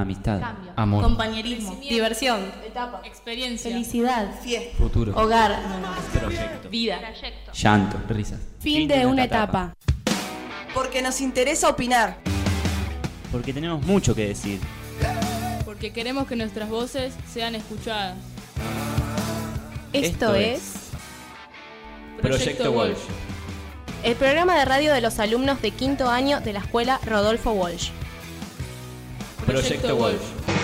[0.00, 0.40] Amistad.
[0.40, 0.72] Cambio.
[0.76, 1.02] Amor.
[1.02, 1.74] Compañerismo.
[1.80, 2.40] Diversión.
[2.64, 3.00] Etapa.
[3.04, 3.68] Experiencia.
[3.70, 4.40] Felicidad.
[4.40, 4.78] Fiesta.
[4.78, 5.12] Futuro.
[5.16, 5.58] Hogar.
[6.12, 6.68] Proyecto.
[6.68, 7.00] Vida.
[7.52, 7.98] Llanto.
[8.08, 8.38] Risas.
[8.60, 9.74] Fin de una etapa.
[10.72, 12.18] Porque nos interesa opinar.
[13.32, 14.60] Porque tenemos mucho que decir.
[15.64, 18.16] Porque queremos que nuestras voces sean escuchadas.
[19.92, 20.90] Esto Esto es
[22.22, 22.98] Proyecto Walsh.
[24.04, 27.90] el programa de radio de los alumnos de quinto año de la escuela Rodolfo Walsh.
[29.48, 30.57] Proyecto Walsh.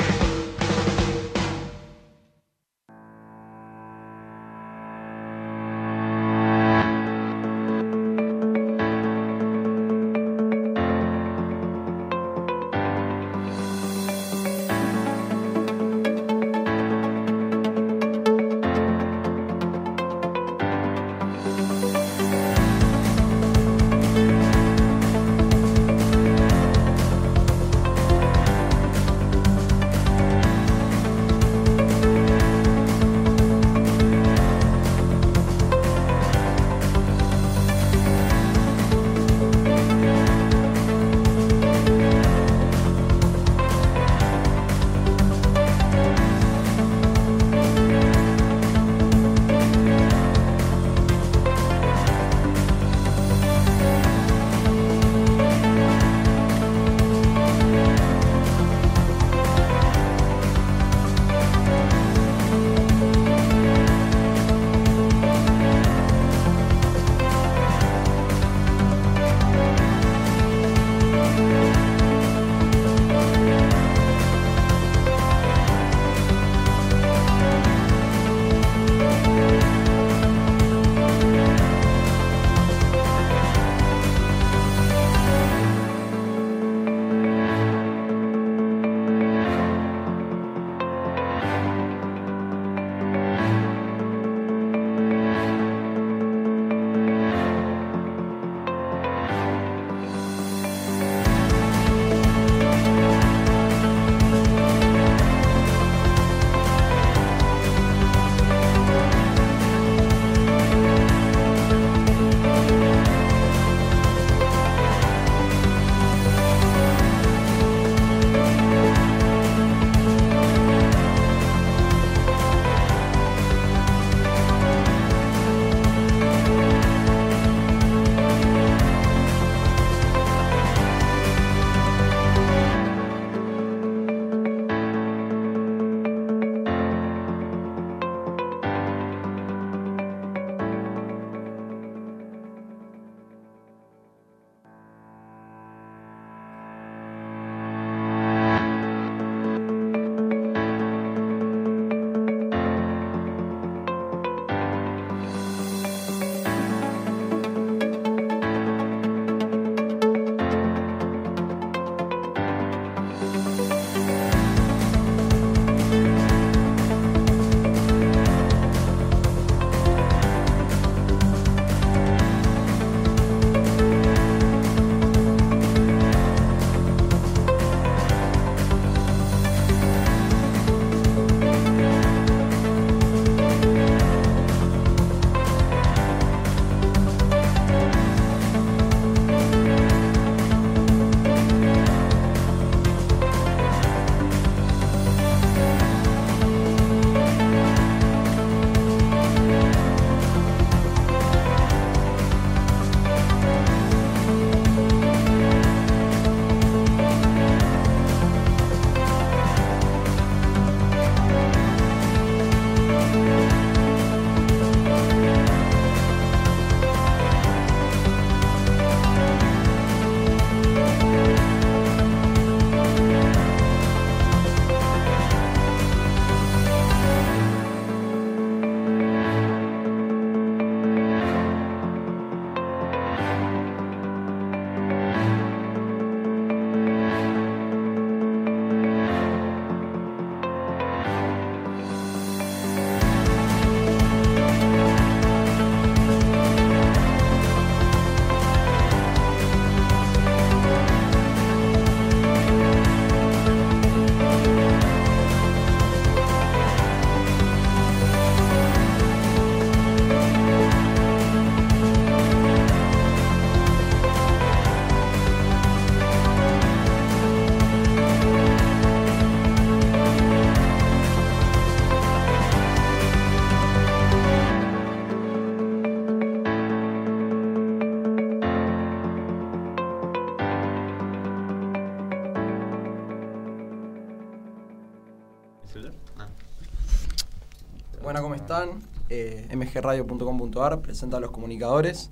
[288.34, 288.80] ¿Cómo están?
[289.10, 292.10] Eh, mgradio.com.ar presenta a los comunicadores.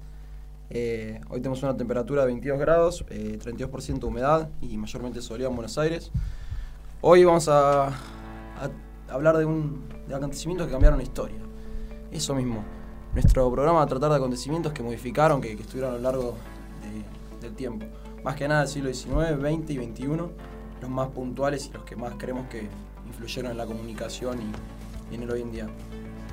[0.70, 5.50] Eh, hoy tenemos una temperatura de 22 grados, eh, 32% de humedad y mayormente soleado
[5.50, 6.12] en Buenos Aires.
[7.00, 7.90] Hoy vamos a,
[9.08, 11.38] hablar de, un, de acontecimientos que cambiaron la historia.
[12.12, 12.62] Eso mismo.
[13.14, 16.36] Nuestro programa va a tratar de acontecimientos que modificaron, que, estuvieron a lo largo
[16.82, 17.84] de- del tiempo.
[18.22, 20.06] Más que nada del siglo XIX, XX y XXI,
[20.82, 22.68] los más puntuales y los que más creemos que
[23.08, 24.38] influyeron en la comunicación
[25.10, 25.66] y en el hoy en día.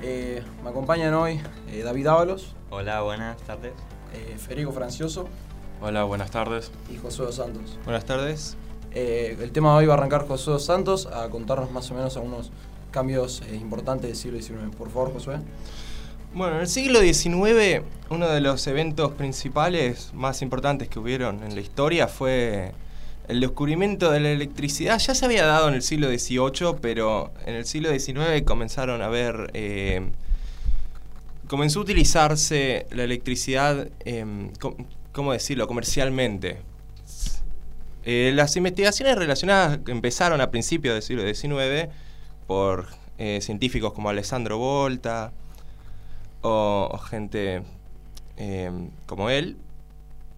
[0.02, 3.72] Eh, me acompañan hoy eh, David Ábalos, Hola, buenas tardes.
[4.14, 5.28] eh, Federico Francioso
[5.82, 6.70] Hola, buenas tardes.
[6.92, 7.78] y Josué Dos Santos.
[7.84, 8.56] Buenas tardes.
[8.92, 11.94] Eh, el tema de hoy va a arrancar Josué Dos Santos a contarnos más o
[11.94, 12.50] menos algunos
[12.90, 14.74] cambios eh, importantes del siglo XIX.
[14.76, 15.36] Por favor, Josué.
[16.34, 21.54] Bueno, en el siglo XIX, uno de los eventos principales más importantes que hubieron en
[21.54, 22.72] la historia fue
[23.30, 24.98] el descubrimiento de la electricidad.
[24.98, 29.08] Ya se había dado en el siglo XVIII, pero en el siglo XIX comenzaron a
[29.08, 29.50] ver...
[29.54, 30.10] eh,
[31.50, 34.52] comenzó a utilizarse la electricidad, em,
[35.10, 36.58] ¿cómo decirlo?, comercialmente.
[38.04, 41.92] Eh, las investigaciones relacionadas empezaron a principios del siglo XIX
[42.46, 42.86] por
[43.18, 45.32] eh, científicos como Alessandro Volta
[46.40, 47.62] o, gente
[48.36, 48.70] eh,
[49.06, 49.56] como él,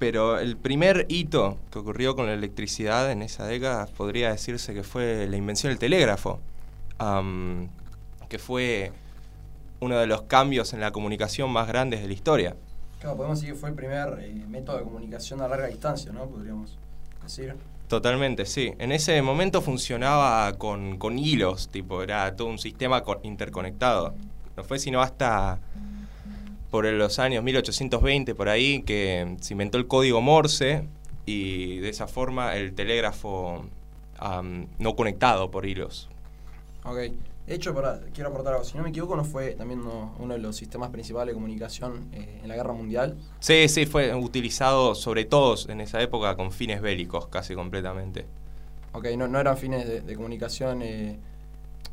[0.02, 4.82] pero el primer hito que ocurrió con la electricidad en esa década podría decirse que
[4.82, 6.40] fue la invención del telégrafo,
[8.28, 8.90] que fue
[9.78, 12.56] uno de los cambios en la comunicación más grandes de la historia.
[12.98, 16.26] Claro, podemos decir que fue el primer eh, método de comunicación a larga distancia, ¿no?
[16.26, 16.76] Podríamos
[17.22, 17.54] decir.
[17.86, 18.74] Totalmente, sí.
[18.78, 24.16] En ese momento funcionaba con, con hilos, tipo, era todo un sistema co- interconectado.
[24.56, 25.60] No fue sino hasta
[26.72, 30.88] por los años 1820, por ahí, que se inventó el código Morse
[31.26, 33.66] y de esa forma el telégrafo
[34.16, 36.08] am, no conectado por hilos.
[36.84, 36.96] Ok.
[37.46, 38.64] De hecho, para, quiero aportar algo.
[38.64, 42.08] Si no me equivoco, no fue también uno, uno de los sistemas principales de comunicación
[42.10, 43.18] eh, en la Guerra Mundial.
[43.38, 48.24] Sí, sí, fue utilizado sobre todo en esa época con fines bélicos, casi completamente.
[48.92, 51.18] Ok, no, no eran fines de, de comunicación eh,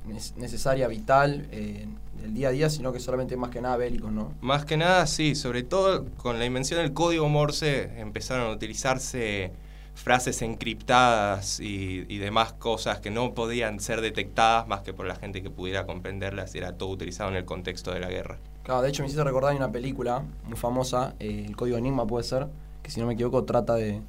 [0.06, 1.88] necesaria, vital, eh,
[2.22, 4.34] del día a día, sino que solamente más que nada bélicos, ¿no?
[4.42, 9.51] Más que nada, sí, sobre todo con la invención del código Morse empezaron a utilizarse
[9.96, 15.16] frases encriptadas y, y demás cosas que no podían ser detectadas más que por la
[15.16, 18.38] gente que pudiera comprenderlas y era todo utilizado en el contexto de la guerra.
[18.63, 22.24] Claro, de hecho me hiciste recordar una película muy famosa, eh, El Código Enigma puede
[22.24, 22.48] ser,
[22.81, 24.01] que si no me equivoco trata de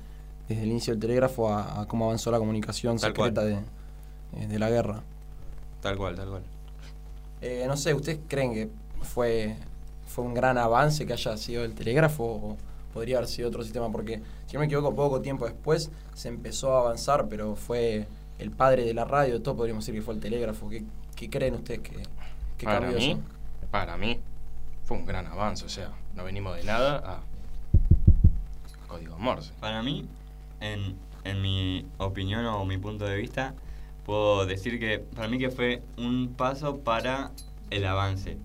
[0.51, 4.47] desde el inicio del telégrafo a, a cómo avanzó la comunicación Tal secreta de, eh,
[4.49, 5.03] de la guerra.
[5.81, 6.43] Tal cual, tal cual.
[7.41, 8.69] Eh, no sé, ¿ustedes creen que
[9.03, 9.56] fue,
[10.06, 12.56] fue un gran avance que haya sido el telégrafo o
[12.93, 13.91] podría haber sido otro sistema?
[13.91, 18.06] Porque, si no me equivoco, poco tiempo después se empezó a avanzar, pero fue
[18.38, 20.69] el padre de la radio, de todo podríamos decir que fue el telégrafo.
[20.69, 20.85] ¿Qué,
[21.17, 22.03] qué creen ustedes que,
[22.59, 23.21] que Para cambió mí, eso?
[23.71, 24.21] para mí,
[24.85, 25.65] fue un gran avance.
[25.65, 27.21] O sea, no venimos de nada a
[28.87, 29.53] código Morse.
[29.61, 30.06] Para mí,
[30.61, 33.55] en, en mi opinión o mi punto de vista,
[34.11, 37.31] puedo decir que para mí que fue un paso para
[37.70, 38.37] el avance.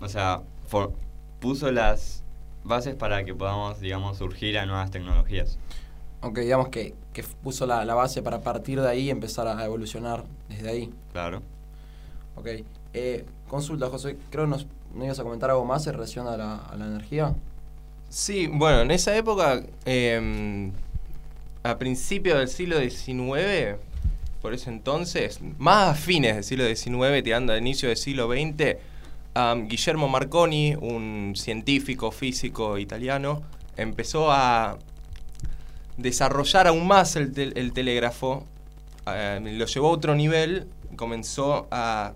[0.00, 0.94] O sea, for-
[1.38, 2.22] puso las
[2.64, 5.58] bases para que podamos, digamos, surgir a nuevas tecnologías.
[6.22, 10.24] Aunque digamos que, que puso la, la base para partir de ahí empezar a evolucionar
[10.48, 10.90] desde ahí.
[11.12, 11.42] Claro.
[12.36, 12.46] Ok.
[12.94, 16.38] Eh, consulta, José, creo que nos, nos ibas a comentar algo más en relación a
[16.38, 17.34] la, a la energía.
[18.08, 20.72] Sí, bueno, en esa época, eh,
[21.62, 23.76] a principios del siglo XIX,
[24.44, 28.76] por ese entonces, más a fines del siglo XIX, tirando al inicio del siglo XX,
[29.32, 33.42] am, Guillermo Marconi, un científico físico italiano,
[33.78, 34.76] empezó a
[35.96, 38.44] desarrollar aún más el, tel- el telégrafo,
[39.06, 42.12] eh, lo llevó a otro nivel, comenzó a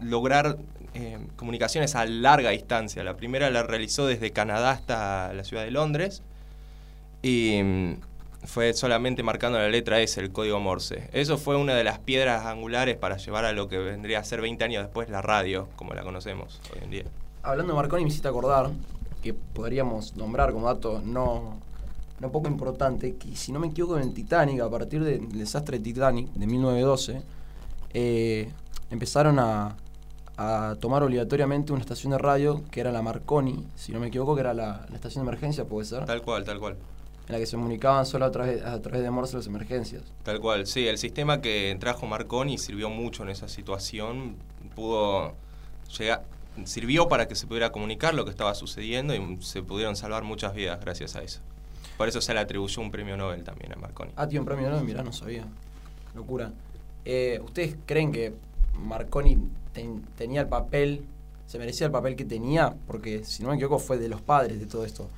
[0.00, 0.58] lograr
[0.94, 3.02] eh, comunicaciones a larga distancia.
[3.02, 6.22] La primera la realizó desde Canadá hasta la ciudad de Londres
[7.20, 7.94] y mm,
[8.44, 11.08] fue solamente marcando la letra S, el código Morse.
[11.12, 14.40] Eso fue una de las piedras angulares para llevar a lo que vendría a ser
[14.40, 17.04] 20 años después la radio, como la conocemos hoy en día.
[17.42, 18.70] Hablando de Marconi, me hiciste acordar
[19.22, 21.58] que podríamos nombrar como dato no,
[22.20, 25.78] no poco importante que, si no me equivoco, en el Titanic, a partir del desastre
[25.78, 27.22] de Titanic de 1912,
[27.94, 28.50] eh,
[28.90, 29.76] empezaron a,
[30.36, 34.34] a tomar obligatoriamente una estación de radio que era la Marconi, si no me equivoco,
[34.34, 36.76] que era la, la estación de emergencia, puede ser, Tal cual, tal cual.
[37.26, 40.02] En la que se comunicaban solo a través, a través de Morse las emergencias.
[40.22, 44.36] Tal cual, sí, el sistema que trajo Marconi sirvió mucho en esa situación,
[44.74, 45.34] pudo
[45.98, 46.24] llegar,
[46.64, 50.54] sirvió para que se pudiera comunicar lo que estaba sucediendo y se pudieron salvar muchas
[50.54, 51.40] vidas gracias a eso.
[51.96, 54.12] Por eso se le atribuyó un premio Nobel también a Marconi.
[54.16, 55.46] Ah, tiene un premio Nobel, mirá, no sabía.
[56.14, 56.52] Locura.
[57.04, 58.34] Eh, ¿Ustedes creen que
[58.78, 59.38] Marconi
[59.72, 61.04] ten- tenía el papel,
[61.46, 64.58] se merecía el papel que tenía, porque si no me equivoco fue de los padres
[64.58, 65.08] de todo esto.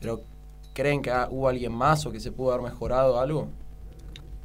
[0.00, 0.20] Pero
[0.76, 3.48] ¿creen que hubo alguien más o que se pudo haber mejorado algo?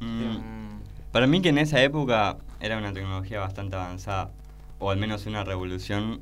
[0.00, 0.80] Mm,
[1.12, 4.30] Para mí que en esa época era una tecnología bastante avanzada,
[4.78, 6.20] o al menos una revolución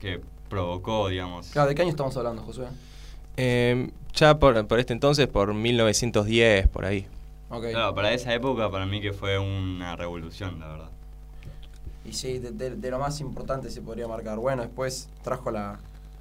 [0.00, 1.48] que provocó, digamos.
[1.50, 2.66] Claro, ¿de qué año estamos hablando, Josué?
[3.36, 7.06] Eh, ya por, por este entonces, por 1910, por ahí.
[7.50, 7.66] Ok.
[7.70, 10.90] Claro, para esa época para mí que fue una revolución, la verdad.
[12.04, 14.38] Y sí, de, de- de lo más importante se podría marcar.
[14.38, 15.78] Bueno, después trajo la,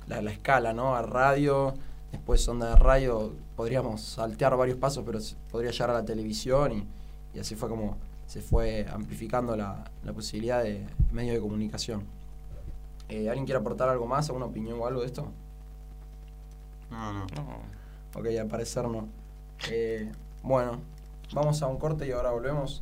[0.08, 0.96] la, la escala, ¿no?
[0.96, 1.74] A radio,
[2.14, 5.20] después onda de radio, podríamos saltear varios pasos, pero
[5.52, 6.88] podría llegar a la televisión y,
[7.36, 12.04] y así fue como se fue amplificando la, la posibilidad de medios de comunicación.
[13.10, 15.32] Eh, ¿Alguien quiere aportar algo más, alguna opinión o algo de esto?
[16.90, 17.26] No, no.
[18.16, 19.08] Ok, al parecer no.
[19.70, 20.80] Eh, bueno,
[21.34, 22.82] vamos a un corte y ahora volvemos.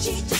[0.00, 0.39] She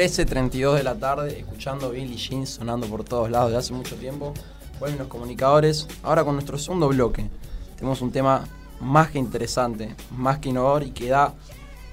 [0.00, 4.32] 13.32 de la tarde, escuchando Billie Jean sonando por todos lados de hace mucho tiempo.
[4.78, 5.86] Vuelven los comunicadores.
[6.02, 7.28] Ahora con nuestro segundo bloque
[7.76, 8.48] tenemos un tema
[8.80, 11.34] más que interesante, más que innovador y que da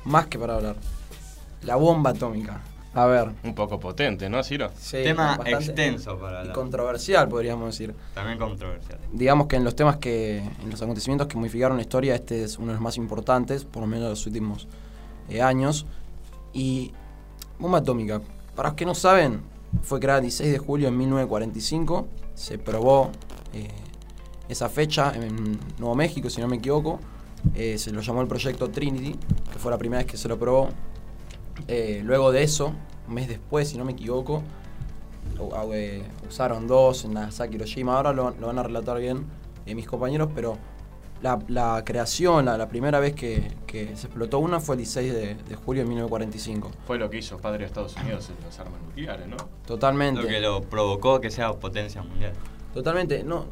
[0.06, 0.78] más que para hablar.
[1.64, 2.62] La bomba atómica.
[2.94, 3.32] A ver.
[3.44, 4.72] Un poco potente, ¿no, Ciro?
[4.80, 6.54] Sí, Tema extenso para y la...
[6.54, 7.94] controversial, podríamos decir.
[8.14, 9.00] También controversial.
[9.12, 12.58] Digamos que en los temas que, en los acontecimientos que modificaron la historia, este es
[12.58, 14.70] uno de los más importantes, por lo menos de los últimos
[15.28, 15.86] eh, años.
[16.54, 16.94] Y
[17.60, 18.22] bomba atómica,
[18.56, 19.42] para los que no saben,
[19.82, 23.12] fue creada el 16 de julio de 1945, se probó
[23.54, 23.68] eh,
[24.50, 27.00] esa fecha en Nuevo México, si no me equivoco,
[27.54, 29.16] Eh, se lo llamó el proyecto Trinity,
[29.52, 30.70] que fue la primera vez que se lo probó.
[31.68, 32.74] Eh, luego de eso,
[33.08, 34.42] un mes después, si no me equivoco,
[36.28, 37.96] usaron dos en Nagasaki Hiroshima.
[37.96, 39.26] Ahora lo, lo van a relatar bien
[39.68, 40.58] mis compañeros, pero
[41.22, 45.14] la, la creación, la, la primera vez que, que se explotó una fue el 16
[45.14, 46.72] de, de julio de 1945.
[46.86, 49.38] Fue lo que hizo padre de Estados Unidos en las armas nucleares, ¿no?
[49.66, 50.22] Totalmente.
[50.22, 52.34] Lo que lo provocó que sea potencia mundial.
[52.74, 53.24] Totalmente.
[53.24, 53.46] No,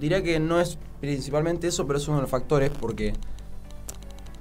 [0.00, 3.12] diría que no es principalmente eso, pero es uno de los factores porque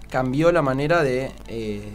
[0.09, 1.91] cambió la manera de, eh,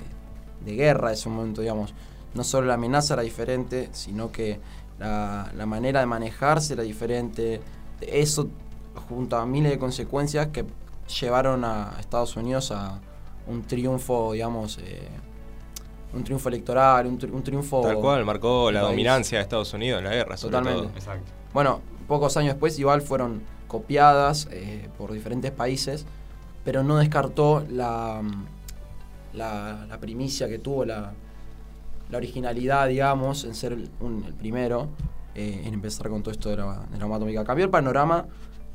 [0.64, 1.94] de guerra ese momento, digamos.
[2.34, 4.58] No solo la amenaza era diferente, sino que
[4.98, 7.60] la, la manera de manejarse era diferente.
[8.00, 8.48] Eso,
[9.08, 10.64] junto a miles de consecuencias que
[11.20, 13.00] llevaron a Estados Unidos a
[13.46, 15.08] un triunfo, digamos, eh,
[16.14, 17.80] un triunfo electoral, un, tri- un triunfo...
[17.82, 18.90] Tal cual, marcó la país.
[18.90, 20.88] dominancia de Estados Unidos en la guerra, sobre Totalmente.
[20.88, 20.96] todo.
[20.98, 21.24] Exacto.
[21.54, 26.04] Bueno, pocos años después igual fueron copiadas eh, por diferentes países,
[26.64, 28.20] pero no descartó la,
[29.32, 31.12] la, la primicia que tuvo, la,
[32.10, 34.88] la originalidad, digamos, en ser el, un- el primero
[35.34, 37.42] eh, en empezar con todo esto de la, de la bomba atómica.
[37.44, 38.26] Cambió el panorama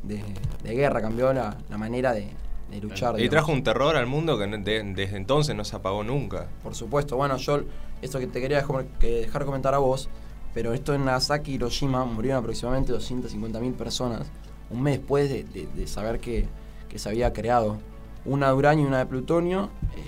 [0.03, 0.23] de,
[0.63, 2.29] de guerra, cambió la, la manera de,
[2.71, 3.15] de luchar.
[3.15, 3.29] Y digamos.
[3.31, 6.47] trajo un terror al mundo que de- desde entonces no se apagó nunca.
[6.63, 7.61] Por supuesto, bueno, yo
[8.01, 8.63] esto que te quería
[9.01, 10.09] dejar, comentar a vos,
[10.53, 14.27] pero esto en Nagasaki y Hiroshima murieron aproximadamente 250.000 personas
[14.69, 16.45] un mes después de, de- de saber que,
[16.89, 17.77] que se había creado
[18.25, 20.01] una de uranio y una de plutonio eh,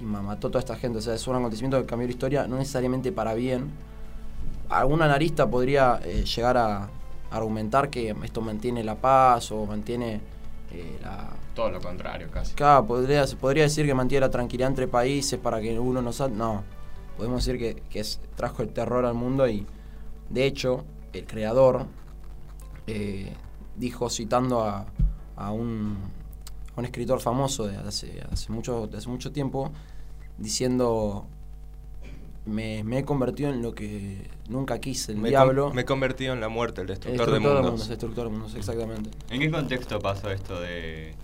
[0.00, 0.98] y ma- mató a toda esta gente.
[0.98, 3.70] O sea, es un acontecimiento que cambió la historia, no necesariamente para bien.
[4.68, 6.88] Algún analista podría eh, llegar a
[7.30, 10.20] argumentar que esto mantiene la paz o mantiene
[10.72, 12.54] eh, la, Todo lo contrario, casi.
[12.54, 16.12] Claro, podría, se podría decir que mantiene la tranquilidad entre países para que uno no
[16.12, 16.36] salga.
[16.36, 16.62] No,
[17.16, 19.66] podemos decir que, que es- trajo el terror al mundo y,
[20.30, 21.86] de hecho, el creador
[22.86, 23.32] eh,
[23.76, 24.86] dijo, citando a,
[25.36, 25.96] a un,
[26.74, 29.70] a un escritor famoso de hace, hace, mucho, de hace mucho tiempo,
[30.38, 31.26] diciendo,
[32.44, 35.66] me, me he convertido en lo que nunca quise, el Me, diablo.
[35.66, 37.88] con- me he convertido en la muerte, el el destructor, de mundos.
[37.88, 39.10] destructor de mundos, exactamente.
[39.30, 41.14] ¿En qué contexto pasó esto de,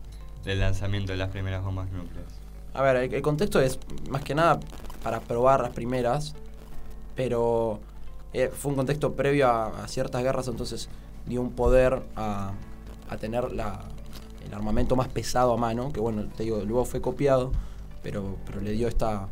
[0.44, 2.32] del lanzamiento de las primeras bombas nucleares?
[2.74, 4.58] A ver, el, el contexto es más que nada
[5.02, 6.34] para probar las primeras,
[7.14, 7.80] pero
[8.32, 10.88] eh, fue un contexto previo a, a ciertas guerras, entonces
[11.26, 12.52] dio un poder a,
[13.08, 13.80] a tener la,
[14.46, 17.52] el armamento más pesado a mano, que bueno, te digo, luego fue copiado,
[18.02, 19.28] pero, pero le dio esta,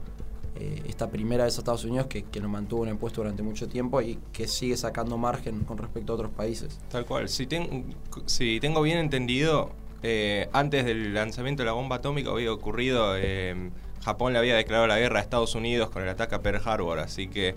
[0.56, 3.42] eh, esta primera vez a Estados Unidos que, que lo mantuvo en el puesto durante
[3.42, 6.78] mucho tiempo y que sigue sacando margen con respecto a otros países.
[6.90, 7.28] Tal cual.
[7.28, 7.94] Si, ten-
[8.26, 9.70] si tengo bien entendido,
[10.02, 13.70] eh, antes del lanzamiento de la bomba atómica había ocurrido, eh,
[14.02, 16.98] Japón le había declarado la guerra a Estados Unidos con el ataque a Pearl Harbor,
[17.00, 17.54] así que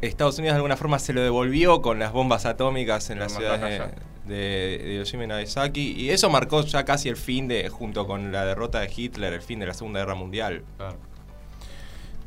[0.00, 3.80] Estados Unidos de alguna forma se lo devolvió con las bombas atómicas en las ciudades
[4.26, 8.30] de- de Hiroshima y Nagasaki, y eso marcó ya casi el fin de, junto con
[8.32, 10.64] la derrota de Hitler, el fin de la Segunda Guerra Mundial.
[10.76, 10.96] Claro.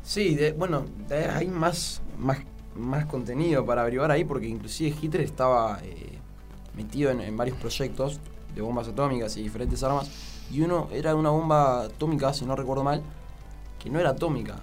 [0.06, 0.84] Sí, de- bueno,
[1.34, 2.38] hay más, más,
[2.76, 6.18] más contenido para averiguar ahí porque inclusive Hitler estaba eh,
[6.76, 8.20] metido en, varios proyectos
[8.54, 10.08] de bombas atómicas y diferentes armas
[10.48, 13.02] y uno era una bomba atómica, si no recuerdo mal,
[13.80, 14.60] que no era atómica.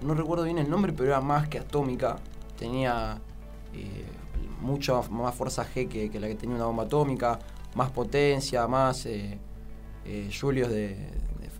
[0.00, 2.16] No recuerdo bien el nombre, pero era más que atómica.
[2.56, 3.18] Tenía
[3.74, 4.04] eh,
[4.60, 7.40] mucha más fuerza G que, que la que tenía una bomba atómica,
[7.74, 9.40] más potencia, más eh,
[10.04, 10.94] eh, julios de,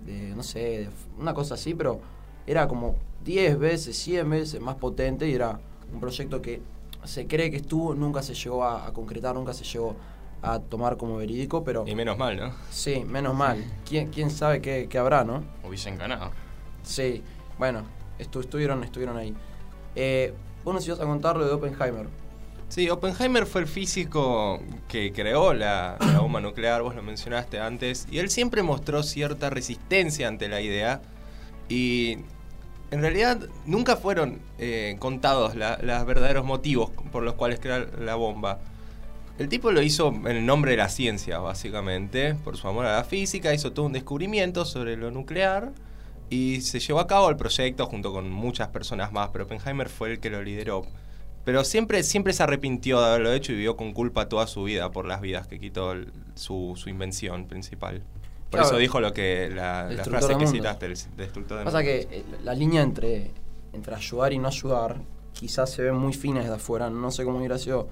[0.07, 2.01] de- de, no sé, de- una cosa así, pero
[2.47, 5.61] era como 10 veces, 100 veces más potente y era
[5.93, 6.61] un proyecto que
[7.05, 9.97] se cree que estuvo, nunca se llegó a, a concretar, nunca se llegó
[10.43, 12.53] a tomar como verídico, pero Y menos mal, ¿no?
[12.71, 13.65] sí, menos mal.
[13.89, 15.43] ¿Quién, quién sabe qué, qué habrá, no?
[15.67, 16.31] Hubiesen ganado.
[16.83, 17.23] Sí,
[17.59, 17.83] bueno,
[18.19, 19.35] estu- estuvieron, estuvieron ahí.
[19.97, 20.33] Eh,
[20.65, 22.07] vos nos ibas a contar lo de Oppenheimer.
[22.69, 28.07] Sí, Oppenheimer fue el físico que creó la, la bomba nuclear, vos lo mencionaste antes,
[28.11, 31.01] y él siempre mostró cierta resistencia ante la idea,
[31.69, 32.19] y
[32.91, 38.59] en realidad nunca fueron eh, contados los verdaderos motivos por los cuales crear la bomba.
[39.39, 42.97] El tipo lo hizo en el nombre de la ciencia, básicamente, por su amor a
[42.97, 45.71] la física, hizo todo un descubrimiento sobre lo nuclear
[46.29, 50.13] y se llevó a cabo el proyecto junto con muchas personas más, pero Oppenheimer fue
[50.13, 50.83] el que lo lideró.
[51.45, 54.91] Pero siempre, siempre se arrepintió de haberlo hecho y vivió con culpa toda su vida
[54.91, 55.95] por las vidas que quitó
[56.35, 58.03] su, su invención principal.
[58.51, 58.67] Por Claro.
[58.69, 62.07] eso dijo lo que la, frase que citaste, el destructor de Pasa mundos.
[62.07, 63.31] que eh, la línea entre
[63.75, 64.97] entre ayudar y no ayudar,
[65.35, 67.87] quizás se ven muy fines de afuera, no sé cómo hubiera sido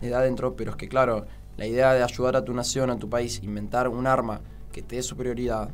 [0.00, 1.26] desde adentro, pero es que claro,
[1.58, 4.40] la idea de ayudar a tu nación, a tu país, inventar un arma
[4.72, 5.68] que te dé superioridad,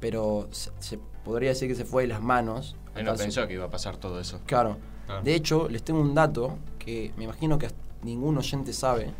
[0.00, 2.76] pero se, se podría decir que se fue de las manos.
[2.94, 4.40] Él no pensó que iba a pasar todo eso.
[4.46, 4.76] Claro.
[5.06, 5.22] Claro.
[5.22, 7.68] De hecho, les tengo un dato que me imagino que
[8.02, 9.10] ningún oyente sabe,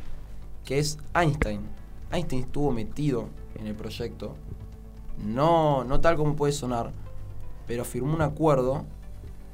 [0.64, 1.60] que es Einstein.
[2.10, 4.34] Einstein estuvo metido en el proyecto,
[5.24, 6.90] no, no tal como puede sonar,
[7.66, 8.84] pero firmó un acuerdo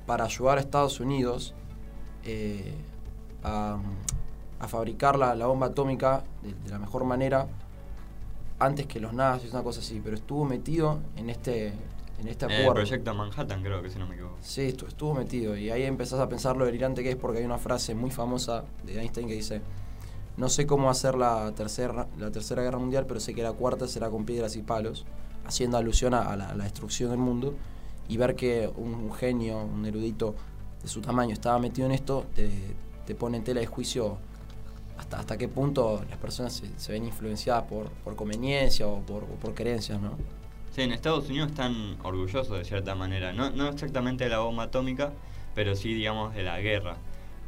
[0.06, 1.54] para ayudar a Estados Unidos
[2.24, 2.74] eh,
[3.44, 3.78] a,
[4.58, 7.46] a fabricar la, la bomba atómica de, de la mejor manera
[8.58, 11.68] antes que los nazis, una cosa así, pero estuvo metido en este,
[12.18, 12.68] en este En acuerdo.
[12.80, 14.36] el proyecto Manhattan, creo que si no me equivoco.
[14.42, 15.56] Sí, estu- estuvo metido.
[15.56, 18.64] Y ahí empezás a pensar lo delirante que es porque hay una frase muy famosa
[18.84, 19.62] de Einstein que dice,
[20.40, 23.86] no sé cómo hacer la tercera, la tercera guerra mundial, pero sé que la cuarta
[23.86, 25.04] será con piedras y palos,
[25.44, 27.54] haciendo alusión a, a la, a destrucción del mundo.
[28.08, 30.34] Y ver que un, genio, un erudito
[30.82, 34.16] de su tamaño estaba metido en esto, te, pone en tela de juicio
[34.96, 39.52] hasta, hasta qué punto las personas se, ven influenciadas por, por conveniencia o por, por
[39.52, 40.12] creencias, ¿no?
[40.74, 43.34] Sí, en Estados Unidos están orgullosos de cierta manera.
[43.34, 45.12] No, no exactamente de la bomba atómica,
[45.54, 46.96] pero sí, digamos, de la guerra.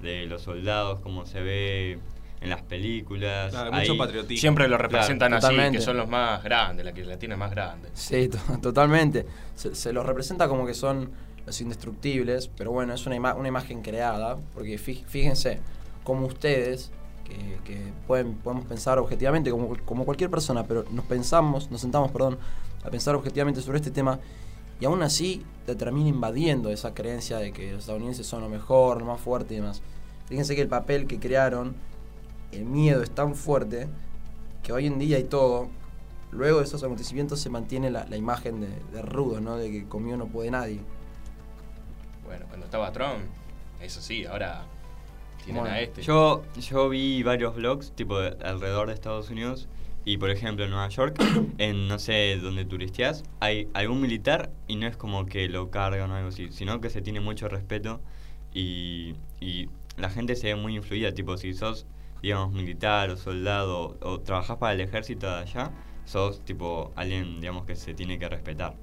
[0.03, 2.01] De los soldados, como se ve
[2.43, 3.51] en las películas.
[3.51, 4.41] Claro, hay mucho patriotismo.
[4.41, 5.79] Siempre lo representan Claro, así, totalmente.
[5.79, 7.89] que son los más grandes, la que la tiene más grande.
[7.95, 9.27] Sí, to- totalmente.
[9.55, 11.11] Se, se los representa como que son
[11.47, 15.61] los indestructibles, pero bueno, es una, ima- una imagen creada, porque fí- fíjense,
[16.05, 16.91] como ustedes,
[17.25, 22.11] que, que pueden, podemos pensar objetivamente, como, como cualquier persona, pero nos pensamos, nos sentamos,
[22.11, 22.39] perdón,
[22.85, 24.19] a pensar objetivamente sobre este tema,
[24.81, 28.99] y aún así te termina invadiendo esa creencia de que los estadounidenses son lo mejor,
[29.01, 29.81] lo más fuerte y demás.
[30.27, 31.75] Fíjense que el papel que crearon,
[32.53, 33.89] el miedo es tan fuerte
[34.63, 35.69] que hoy en día y todo,
[36.31, 39.57] luego de esos acontecimientos se mantiene la, la imagen de, de rudo, ¿no?
[39.57, 40.81] De que comió no puede nadie.
[42.25, 43.25] Bueno, cuando estaba Trump,
[43.81, 44.65] eso sí, ahora
[45.45, 46.03] tienen Bueno, a este.
[46.03, 49.69] Yo, yo vi varios vlogs, tipo, de- alrededor de Estados Unidos.
[50.05, 51.17] Y, por ejemplo, en Nueva York,
[51.59, 56.11] en, no sé, donde turisteas, hay algún militar y no es como que lo cargan
[56.11, 58.01] o algo así, sino que se tiene mucho respeto
[58.53, 61.13] y, y la gente se ve muy influida.
[61.13, 61.87] Tipo, si sos,
[62.23, 65.71] digamos, militar o soldado o trabajás para el ejército de allá,
[66.05, 68.75] sos, tipo, alguien, digamos, que se tiene que respetar.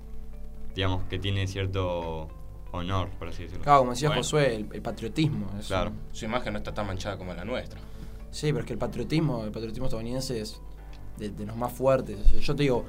[0.75, 2.27] Digamos, que tiene cierto
[2.71, 3.63] honor, por así decirlo.
[3.63, 4.21] Claro, como decía Bueno.
[4.23, 5.47] Josué, el, el patriotismo.
[5.59, 5.91] es Claro.
[5.91, 7.79] un- Su imagen no está tan manchada como la nuestra.
[8.31, 10.61] sí, pero es que el patriotismo, el patriotismo estadounidense es
[11.17, 12.29] de, de los más fuertes.
[12.41, 12.85] Yo te digo,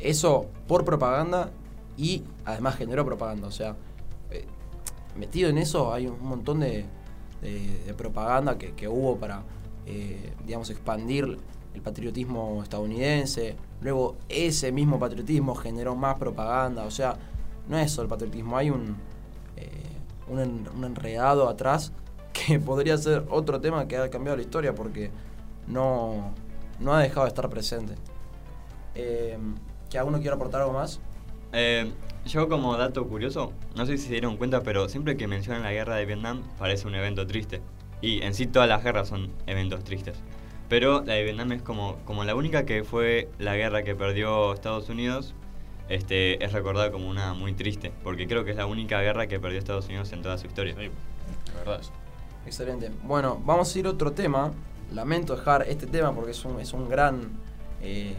[0.00, 1.50] eso por propaganda
[1.96, 3.46] y además generó propaganda.
[3.46, 3.76] O sea,
[4.30, 4.44] eh,
[5.16, 6.84] metido en eso hay un montón de,
[7.40, 9.42] de- de propaganda que, que hubo para,
[9.86, 11.38] eh, digamos, expandir
[11.74, 13.56] el patriotismo estadounidense.
[13.80, 16.84] Luego ese mismo patriotismo generó más propaganda.
[16.84, 17.16] O sea,
[17.68, 18.96] no es solo el patriotismo, hay un,
[19.56, 19.70] eh,
[20.28, 21.92] un, en- un enredado atrás
[22.32, 25.10] que podría ser otro tema que ha cambiado la historia porque
[25.66, 26.34] no,
[26.78, 27.94] no ha dejado de estar presente.
[28.94, 29.38] Eh,
[29.90, 31.00] ¿Que alguno quiera aportar algo más?
[31.52, 31.92] Eh,
[32.24, 35.72] yo como dato curioso, no sé si se dieron cuenta, pero siempre que mencionan la
[35.72, 37.62] guerra de Vietnam parece un evento triste.
[38.00, 40.16] Y en sí todas las guerras son eventos tristes.
[40.68, 44.52] Pero la de Vietnam es como, como la única que fue la guerra que perdió
[44.54, 45.34] Estados Unidos,
[45.88, 47.92] este, es recordada como una muy triste.
[48.02, 50.74] Porque creo que es la única guerra que perdió Estados Unidos en toda su historia.
[50.78, 50.90] Sí,
[51.52, 51.90] la verdad es.
[52.46, 52.90] Excelente.
[53.04, 54.52] Bueno, vamos a ir a otro tema.
[54.92, 57.20] Lamento dejar este tema porque es un, es un gran
[57.82, 58.14] eh,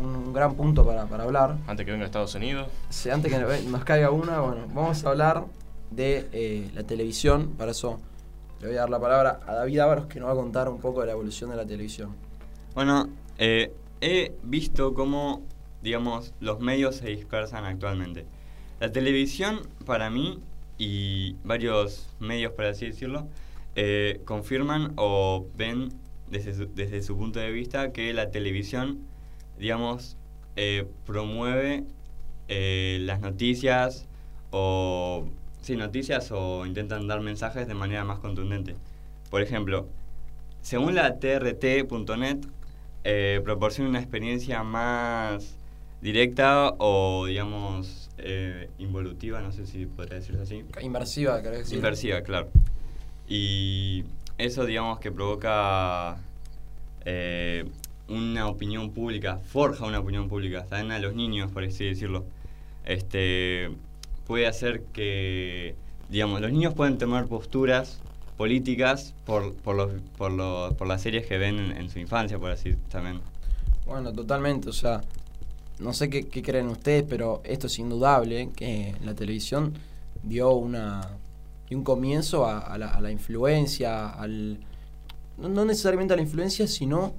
[0.00, 1.56] un gran punto para, para hablar.
[1.66, 2.68] Antes que venga a Estados Unidos.
[2.88, 5.44] Sí, antes que nos- nos caiga una, bueno, vamos a hablar
[5.90, 7.50] de eh, la televisión.
[7.58, 8.00] Para eso
[8.60, 10.78] le voy a dar la palabra a David Ávaros que nos va a contar un
[10.80, 12.14] poco de la evolución de la televisión.
[12.74, 15.42] Bueno, eh, he visto cómo,
[15.82, 18.26] digamos, los medios se dispersan actualmente.
[18.78, 20.40] La televisión, para mí,
[20.76, 23.26] y varios medios, por así decirlo,
[23.76, 25.92] eh, confirman o ven
[26.30, 28.98] desde su, desde su punto de vista que la televisión,
[29.58, 30.16] digamos,
[30.56, 31.84] eh, promueve
[32.48, 34.06] las noticias
[34.50, 35.24] o...
[35.70, 38.74] Sí, noticias o intentan dar mensajes de manera más contundente.
[39.30, 39.86] Por ejemplo,
[40.62, 42.38] según la TRT.net,
[43.04, 45.54] eh, proporciona una experiencia más
[46.02, 50.64] directa o, digamos, eh, involutiva, no sé si podría decirlo así.
[50.82, 51.76] Inversiva, querés decir.
[51.76, 52.48] Inversiva, claro.
[53.28, 54.02] Y
[54.36, 56.16] eso, digamos, que provoca
[57.04, 57.64] eh,
[58.08, 62.24] una opinión pública, forja una opinión pública, también a los niños, por así decirlo.
[62.84, 63.70] Este,
[64.30, 65.74] puede hacer que,
[66.08, 67.98] digamos, los niños pueden tomar posturas
[68.36, 72.38] políticas por, por, los, por, los, por las series que ven en, en su infancia,
[72.38, 73.20] por así también.
[73.84, 75.00] Bueno, totalmente, o sea,
[75.80, 79.74] no sé qué, qué creen ustedes, pero esto es indudable, que la televisión
[80.22, 81.00] dio una
[81.68, 84.60] dio un comienzo a, a la, a la influencia, al
[85.38, 87.14] no, no necesariamente a la influencia, sino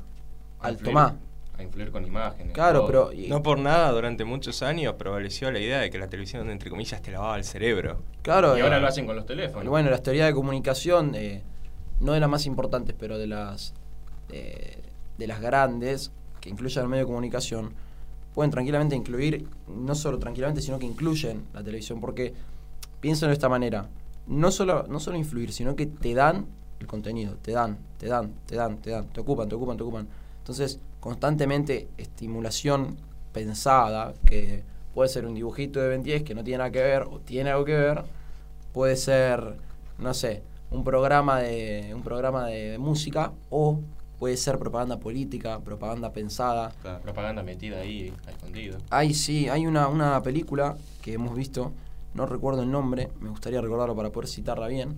[0.62, 1.16] al tomar.
[1.62, 2.54] A influir con imágenes.
[2.54, 2.88] Claro, todo.
[2.88, 6.50] pero y- No por nada, durante muchos años prevaleció la idea de que la televisión,
[6.50, 8.00] entre comillas, te lavaba el cerebro.
[8.22, 9.70] claro, Y ahora eh, lo hacen con los teléfonos.
[9.70, 11.44] Bueno, las teorías de comunicación, eh,
[12.00, 13.74] no de las más importantes, pero de las
[14.30, 14.78] eh,
[15.18, 17.74] de las grandes, que incluyen el medio de comunicación,
[18.34, 22.34] pueden tranquilamente incluir, no solo tranquilamente, sino que incluyen la televisión, porque
[23.02, 23.88] piensen de esta manera,
[24.26, 26.46] no solo, no solo influir, sino que te dan
[26.80, 29.84] el contenido, te dan, te dan, te dan, te dan, te ocupan, te ocupan, te
[29.84, 30.08] ocupan.
[30.40, 32.96] Entonces, constantemente estimulación
[33.34, 37.04] pensada, que puede ser un dibujito de Ben 10 que no tiene nada que ver
[37.04, 38.04] o tiene algo que ver,
[38.72, 39.58] puede ser,
[39.98, 43.80] no sé, un programa de un programa de música o
[44.20, 46.72] puede ser propaganda política, propaganda pensada.
[47.02, 48.78] Propaganda metida ahí, a escondido.
[49.14, 51.74] Sí, hay una, una película que hemos visto,
[52.14, 54.96] no recuerdo el nombre, me gustaría recordarlo para poder citarla bien,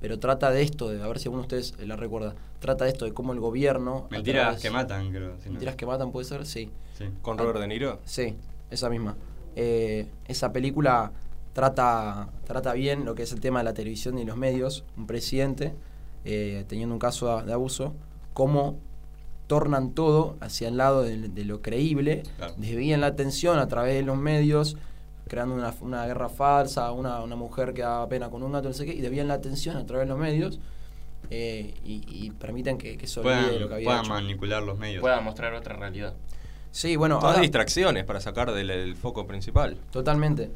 [0.00, 2.90] pero trata de esto, de a ver si alguno de ustedes la recuerda, trata de
[2.90, 4.06] esto de cómo el gobierno...
[4.10, 5.36] Mentiras través- que matan, creo.
[5.40, 5.52] si no.
[5.52, 6.70] Mentiras que matan, puede ser, sí.
[6.96, 7.04] Sí.
[7.22, 8.00] ¿Con Robert De Niro?
[8.04, 8.36] Sí,
[8.70, 9.16] esa misma.
[9.56, 11.12] Eh, esa película
[11.52, 14.84] trata, trata bien lo que es el tema de la televisión y los medios.
[14.96, 15.74] Un presidente,
[16.24, 17.94] eh, teniendo un caso de abuso,
[18.32, 18.78] cómo
[19.46, 22.54] tornan todo hacia el lado de, de lo creíble, Claro.
[22.56, 24.76] desvían la atención a través de los medios,
[25.30, 28.74] creando una, una guerra falsa, una, una mujer que da pena con un gato, no
[28.74, 30.58] sé qué, y desvían la atención a través de los medios
[31.30, 34.10] eh, y, y permiten que, que se olvide de Puedan, lo que había puedan hecho.
[34.14, 35.00] manipular los medios.
[35.00, 36.14] Pueda mostrar otra realidad.
[36.72, 39.76] Sí, bueno, Todas ahora- distracciones para sacar del el foco principal.
[39.92, 40.50] Totalmente.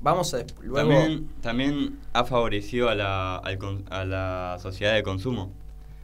[0.00, 0.88] Vamos a luego.
[0.88, 5.50] También, también ha favorecido a la, al con- a la sociedad de consumo.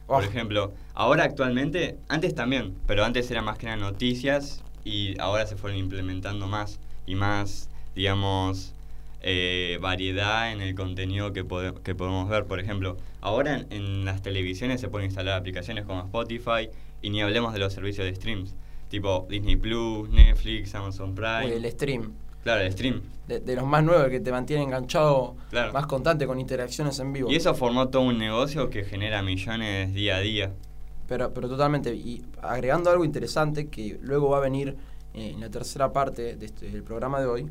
[0.07, 0.25] Por Oh.
[0.27, 5.55] ejemplo, ahora actualmente, antes también, pero antes era más que nada noticias y ahora se
[5.55, 7.68] fueron implementando más y más,
[8.03, 8.73] digamos,
[9.21, 12.45] eh, variedad en el contenido que, pode- que podemos ver.
[12.45, 16.69] Por ejemplo, ahora en, en las televisiones se pueden instalar aplicaciones como Spotify
[17.01, 18.55] y ni hablemos de los servicios de streams,
[18.89, 21.45] tipo Disney Plus, Netflix, Amazon Prime.
[21.47, 22.13] Uy, el stream.
[22.43, 23.01] Claro, el stream.
[23.27, 25.73] De, de los más nuevos, que te mantiene enganchado Claro.
[25.73, 27.29] más constante con interacciones en vivo.
[27.29, 30.53] Y eso formó todo un negocio que genera millones día a día.
[31.09, 31.93] Pero, pero totalmente.
[31.93, 34.77] Y agregando algo interesante que luego va a venir
[35.13, 37.47] eh, en la tercera parte de este- del programa de hoy,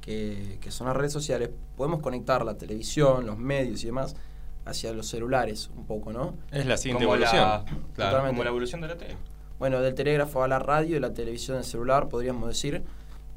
[0.00, 4.16] que, que son las redes sociales, podemos conectar la televisión, los medios y demás
[4.64, 6.34] hacia los celulares un poco, ¿no?
[6.50, 7.42] Es la siguiente Como evolución.
[7.42, 7.84] la, Claro.
[7.94, 9.16] claro, como la evolución de la tele.
[9.58, 12.82] Bueno, del telégrafo a la radio, de la televisión al celular, podríamos decir.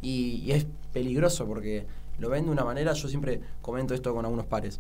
[0.02, 1.86] Y, y es peligroso porque
[2.20, 4.80] lo ven de una manera, yo siempre comento esto con algunos pares,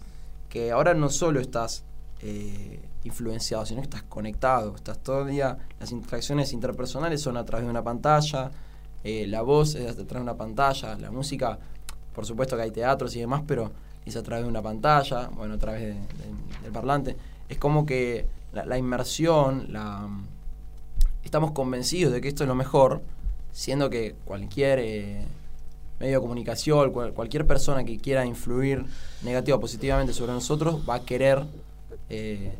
[0.49, 1.83] que ahora no solo estás
[2.21, 7.45] eh, influenciado, sino que estás conectado, estás todo el día, las interacciones interpersonales son a
[7.45, 8.51] través de una pantalla,
[9.03, 11.59] eh, la voz es a través de una pantalla, la música,
[12.13, 13.71] por supuesto que hay teatros y demás, pero
[14.05, 17.15] es a través de una pantalla, bueno, a través de- de- del parlante.
[17.49, 20.07] Es como que la, la inmersión, la,
[21.23, 23.01] estamos convencidos de que esto es lo mejor,
[23.51, 25.25] siendo que cualquier eh,
[25.99, 28.85] medio de comunicación, cual- cualquier persona que quiera influir
[29.23, 31.43] negativa o positivamente sobre nosotros va a querer
[32.09, 32.53] eh,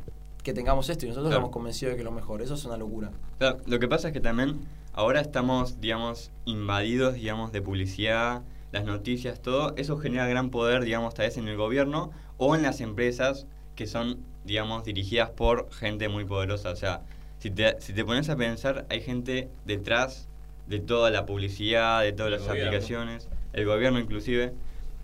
[0.44, 1.39] que tengamos esto y nosotros Claro.
[1.42, 2.42] estamos convencidos de que es lo mejor.
[2.42, 3.12] Eso es una locura.
[3.38, 4.60] Claro, lo que pasa es que también
[4.94, 8.42] ahora estamos, digamos, invadidos, digamos, de publicidad,
[8.74, 9.74] las noticias, todo.
[9.78, 13.88] Eso genera gran poder, digamos, tal vez en el gobierno o en las empresas que
[13.88, 16.72] son, digamos, dirigidas por gente muy poderosa.
[16.72, 17.02] O sea,
[17.40, 20.28] si te, si te pones a pensar, hay gente detrás
[20.68, 22.70] de toda la publicidad, de todas El las gobierno.
[22.70, 24.54] aplicaciones, el gobierno inclusive.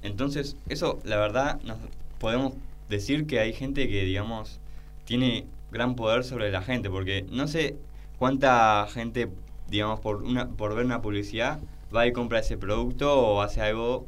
[0.01, 1.77] Entonces, eso, la verdad, nos
[2.17, 2.53] podemos
[2.89, 4.59] decir que hay gente que, digamos,
[5.05, 7.75] tiene gran poder sobre la gente, porque no sé
[8.17, 9.29] cuánta gente,
[9.69, 11.59] digamos, por una por ver una publicidad
[11.95, 14.05] va y compra ese producto o hace algo,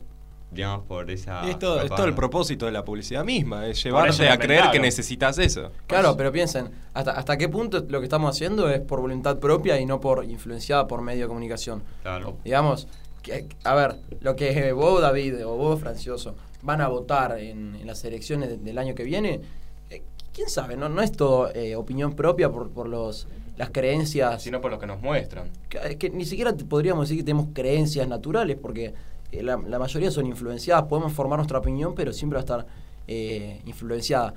[0.51, 1.45] digamos, por esa...
[1.45, 4.79] Y esto es todo el propósito de la publicidad misma, es llevarte a creer que
[4.79, 5.71] necesitas eso.
[5.87, 9.79] Claro, pero piensen, ¿hasta, ¿hasta qué punto lo que estamos haciendo es por voluntad propia
[9.79, 11.83] y no por influenciada por medio de comunicación?
[12.01, 12.35] Claro.
[12.43, 12.87] Digamos,
[13.23, 17.87] que, a ver, lo que vos, David, o vos, Francioso, van a votar en, en
[17.87, 19.41] las elecciones de- del año que viene,
[19.89, 20.01] eh,
[20.33, 23.27] quién sabe, no, no es todo eh, opinión propia por, por los,
[23.61, 24.41] las creencias.
[24.41, 25.51] Sino por lo que nos muestran.
[25.69, 28.93] que, es que ni siquiera podríamos decir que tenemos creencias naturales, porque
[29.31, 30.85] eh, la, la mayoría son influenciadas.
[30.85, 32.65] Podemos formar nuestra opinión, pero siempre va a estar
[33.07, 34.33] eh, influenciada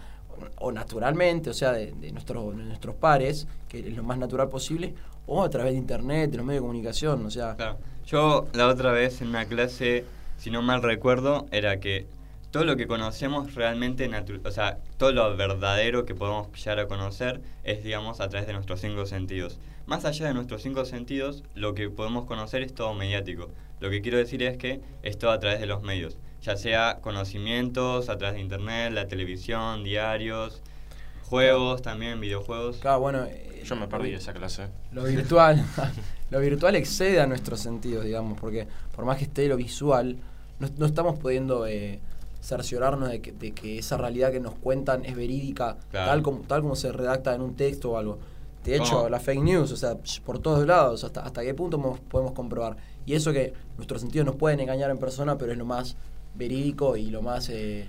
[0.59, 4.93] o, naturalmente, o sea, de, de nuestros pares, que es lo más natural posible,
[5.27, 7.55] o a través de internet, de los medios de comunicación, o sea.
[7.57, 7.79] Claro.
[8.07, 10.05] Yo la otra vez en una clase,
[10.37, 12.07] si no mal recuerdo, era que
[12.55, 14.09] todo lo que conocemos realmente,
[14.45, 18.53] o sea, todo lo verdadero que podemos llegar a conocer es, digamos, a través de
[18.53, 19.59] nuestros cinco sentidos.
[19.87, 23.49] Más allá de nuestros cinco sentidos, lo que podemos conocer es todo mediático.
[23.81, 26.17] Lo que quiero decir es que es todo a través de los medios.
[26.43, 30.62] ya sea conocimientos a través de internet, la televisión, diarios,
[31.25, 32.77] juegos también, videojuegos.
[32.77, 34.69] Claro, bueno, eh, Yo me perdí esa clase.
[34.93, 35.61] Lo virtual,
[36.31, 40.19] lo virtual excede a nuestros sentidos, digamos, porque por más que esté lo visual,
[40.61, 41.99] no, no estamos pudiendo eh,
[42.45, 46.11] cerciorarnos de que, de que esa realidad que nos cuentan es verídica, Claro.
[46.11, 48.19] tal, como, tal como se redacta en un texto o algo.
[48.65, 49.09] De hecho, ¿Cómo?
[49.09, 52.77] la fake news, o sea, por todos lados, hasta, hasta qué punto mo- podemos comprobar.
[53.07, 55.97] Y eso que nuestros sentidos nos pueden engañar en persona, pero es lo más
[56.35, 57.87] verídico y lo más eh,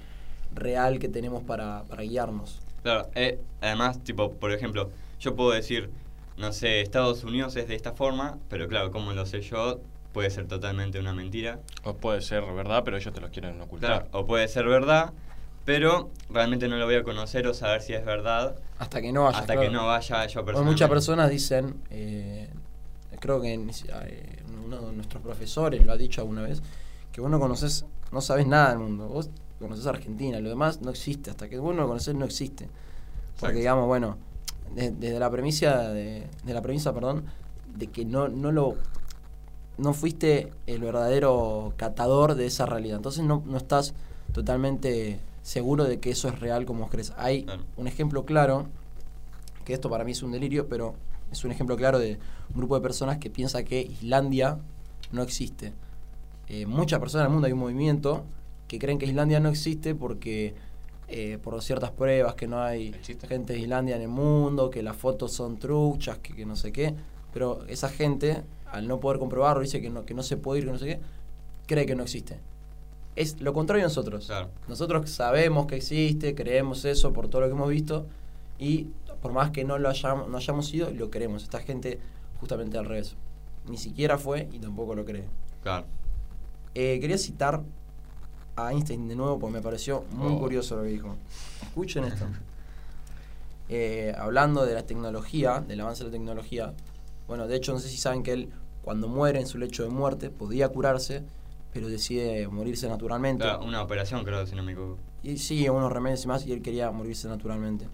[0.54, 2.60] real que tenemos para, para guiarnos.
[2.84, 4.90] Claro, eh, además, tipo, por ejemplo,
[5.20, 5.90] yo puedo decir,
[6.38, 9.80] no sé, Estados Unidos es de esta forma, pero claro, como lo sé yo,
[10.16, 11.60] puede ser totalmente una mentira.
[11.84, 14.04] O puede ser verdad, pero ellos te lo quieren ocultar.
[14.04, 15.12] Claro, o puede ser verdad,
[15.66, 19.26] pero realmente no lo voy a conocer o saber si es verdad Hasta que no
[19.26, 19.38] vaya.
[19.40, 19.62] hasta claro.
[19.68, 20.72] que no vaya yo personalmente.
[20.72, 22.50] muchas personas dicen, eh,
[23.20, 26.64] creo que eh, uno de nuestros profesores lo ha dicho alguna vez,
[27.12, 29.10] que vos no conoces, no sabes nada del mundo.
[29.10, 31.30] Vos conoces Argentina, lo demás no existe.
[31.30, 32.66] Hasta que vos no lo conoces, no existe.
[32.68, 33.58] Porque, Exacto.
[33.58, 34.18] digamos, bueno,
[34.74, 37.26] de- desde la premisa, de, de la premisa, perdón,
[37.76, 38.76] de que no, no lo
[39.78, 42.98] no fuiste el verdadero catador de esa realidad.
[42.98, 43.94] Entonces no, no estás
[44.34, 47.14] totalmente seguro de que eso es real como crees.
[47.18, 47.64] Hay Claro.
[47.78, 48.68] un ejemplo claro,
[49.64, 50.96] que esto para mí es un delirio, pero
[51.32, 54.60] es un ejemplo claro de un grupo de personas que piensa que Islandia
[55.12, 55.74] no existe.
[56.48, 58.24] Eh, muchas personas en el mundo hay un movimiento
[58.68, 60.54] que creen que Islandia no existe porque
[61.08, 62.94] eh, por ciertas pruebas que no hay
[63.28, 66.72] gente de Islandia en el mundo, que las fotos son truchas, que, que no sé
[66.72, 66.96] qué.
[67.34, 68.44] Pero esa gente,
[68.76, 70.86] al no poder comprobarlo, dice que no, que no se puede ir, que no sé
[70.86, 71.00] qué,
[71.68, 72.40] cree que no existe.
[73.16, 74.26] Es lo contrario de nosotros.
[74.28, 74.50] Claro.
[74.68, 78.06] Nosotros sabemos que existe, creemos eso por todo lo que hemos visto
[78.60, 78.88] y
[79.22, 81.44] por más que no lo hayamos, no hayamos ido, lo creemos.
[81.44, 82.00] Esta gente
[82.40, 83.16] justamente al revés.
[83.68, 85.24] Ni siquiera fue y tampoco lo cree.
[85.64, 85.86] Claro.
[86.76, 87.64] Eh, quería citar
[88.58, 90.40] a Einstein de nuevo porque me pareció muy Oh.
[90.40, 91.16] curioso lo que dijo.
[91.64, 92.26] Escuchen esto.
[93.68, 96.74] Eh, hablando de la tecnología, del avance de la tecnología,
[97.28, 98.50] bueno, de hecho no sé si saben que él
[98.86, 101.24] cuando muere en su lecho de muerte podía curarse,
[101.74, 103.44] pero decide morirse naturalmente.
[103.44, 104.98] Claro, una operación creo, si no me equivoco.
[105.24, 107.88] Y sí, unos remedios y más, y él quería morirse naturalmente.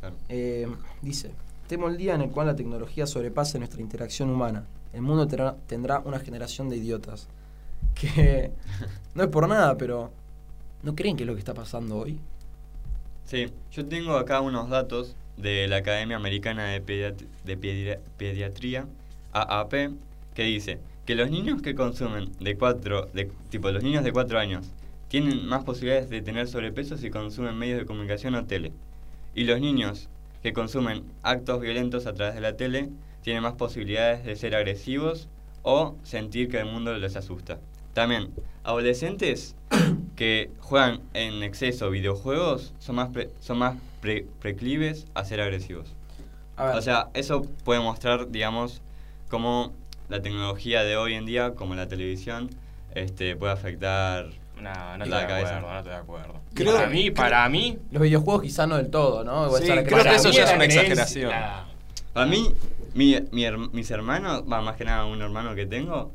[0.00, 0.14] Claro.
[0.28, 0.68] Eh,
[1.02, 1.30] dice,
[1.66, 4.66] temo el día en el cual la tecnología sobrepase nuestra interacción humana.
[4.92, 7.26] El mundo tendrá, tendrá una generación de idiotas.
[7.94, 8.50] Que
[9.14, 10.10] no es por nada, pero
[10.82, 12.18] ¿no creen que es lo que está pasando hoy?
[13.24, 18.86] Sí, yo tengo acá unos datos de la Academia Americana de, Pediat- de Pedi- Pediatría,
[19.32, 19.92] AAP,
[20.34, 24.38] que dice que los niños que consumen de 4, de, tipo los niños de 4
[24.38, 24.66] años,
[25.08, 28.72] tienen más posibilidades de tener sobrepeso si consumen medios de comunicación o tele.
[29.34, 30.08] Y los niños
[30.42, 32.88] que consumen actos violentos a través de la tele
[33.22, 35.28] tienen más posibilidades de ser agresivos
[35.62, 37.58] o sentir que el mundo les asusta.
[37.94, 38.30] También,
[38.64, 39.54] adolescentes
[40.16, 45.94] que juegan en exceso videojuegos son más, pre- son más pre- preclives a ser agresivos.
[46.56, 48.82] A O sea, eso puede mostrar, digamos,
[49.28, 49.72] cómo
[50.14, 52.48] la tecnología de hoy en día, como la televisión,
[52.94, 54.26] este, puede afectar...
[54.56, 55.56] No, no La estoy de cabeza.
[55.58, 56.40] acuerdo, no estoy de acuerdo.
[56.54, 59.50] Creo- para mí, para mí, los videojuegos quizá no del todo, ¿no?
[59.56, 61.30] Sí, creo que eso ya es una exageración.
[61.30, 61.66] la-
[62.14, 62.54] A mí,
[62.94, 66.12] mi, mi mis hermanos, va, más que nada un hermano que tengo,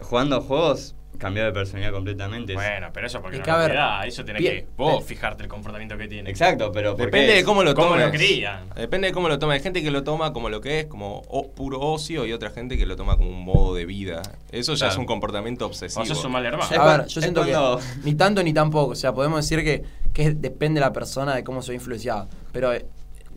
[0.00, 2.54] jugando a juegos, cambió de personalidad completamente.
[2.54, 5.96] Bueno, pero eso porque Y no da, eso tenés que vos pe- fijarte el comportamiento
[5.96, 6.28] que tiene.
[6.30, 8.06] Exacto, pero ¿por Depende de cómo lo ¿Cómo tomes.
[8.06, 8.68] lo crían?
[8.74, 9.52] Depende de cómo lo toma.
[9.52, 12.50] Hay gente que lo toma como lo que es, como o- puro ocio, y otra
[12.50, 14.22] gente que lo toma como un modo de vida.
[14.50, 14.92] Eso ya Claro.
[14.92, 16.02] es un comportamiento obsesivo.
[16.02, 16.68] O sos un mal hermano.
[16.68, 18.92] Es A ver, yo es siento cuando- que ni tanto ni tampoco.
[18.92, 22.26] O sea, podemos decir que, que depende de la persona de cómo se ve influenciada.
[22.50, 22.86] Pero eh,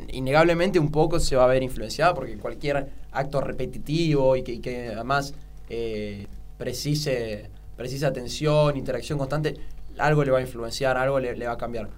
[0.09, 4.59] innegablemente un poco se va a ver influenciada porque cualquier acto repetitivo y que, y
[4.59, 5.33] que además
[5.69, 9.55] eh, precise, precise atención, interacción constante,
[9.97, 11.89] algo le va a influenciar, algo le, le va a cambiar.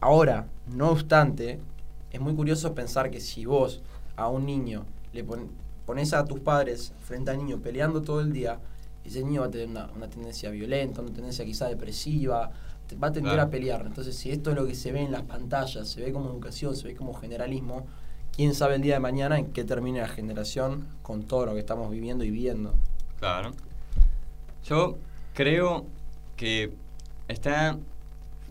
[0.00, 1.58] Ahora, no obstante,
[2.10, 3.82] es muy curioso pensar que si vos
[4.16, 5.48] a un niño le pon-
[5.86, 8.58] pones a tus padres frente al niño peleando todo el día,
[9.04, 12.50] ese niño va a tener una, una tendencia violenta, una tendencia quizá depresiva,
[13.02, 13.48] va a tender Claro.
[13.48, 13.84] a pelear.
[13.86, 16.76] Entonces, si esto es lo que se ve en las pantallas, se ve como educación,
[16.76, 17.86] se ve como generalismo,
[18.34, 21.60] quién sabe el día de mañana en qué termine la generación con todo lo que
[21.60, 22.74] estamos viviendo y viendo.
[23.18, 23.52] Claro.
[24.64, 24.96] Yo
[25.34, 25.86] creo
[26.36, 26.70] que
[27.28, 27.76] está,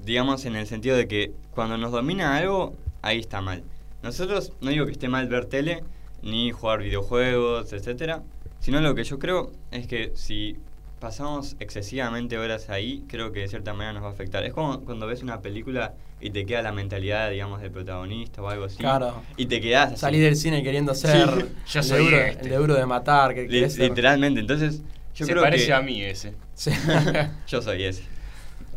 [0.04, 3.64] digamos, en el sentido de que cuando nos domina algo, ahí está mal.
[4.02, 5.84] Nosotros, no digo que esté mal ver tele,
[6.22, 8.22] ni jugar videojuegos, etcétera,
[8.60, 10.58] sino lo que yo creo es que si
[11.00, 14.44] pasamos excesivamente horas ahí, creo que de cierta manera nos va a afectar.
[14.46, 18.48] Es como cuando ves una película y te queda la mentalidad, digamos, del protagonista o
[18.48, 18.78] algo así.
[18.78, 19.22] Claro.
[19.36, 20.00] Y te quedas.
[20.00, 21.28] Salir del cine queriendo ser
[21.68, 22.44] yo el, soy de duro, este.
[22.44, 24.82] el de duro de matar, que Li- querés ser- literalmente, entonces
[25.16, 26.34] yo Se creo parece que a mí ese.
[26.56, 26.72] Sí.
[27.48, 28.04] yo soy ese.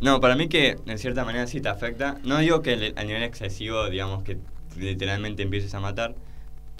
[0.00, 2.18] No, para mí que de cierta manera sí te afecta.
[2.24, 4.38] No digo que el- a nivel excesivo, digamos, que
[4.76, 6.14] literalmente empieces a matar.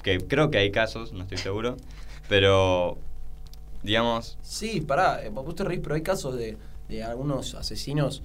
[0.03, 1.77] Que creo que hay casos, no estoy seguro.
[2.29, 2.97] Pero,
[3.83, 6.57] digamos, Sí, pará, eh, vos te reís, pero hay casos de,
[6.89, 8.23] de algunos asesinos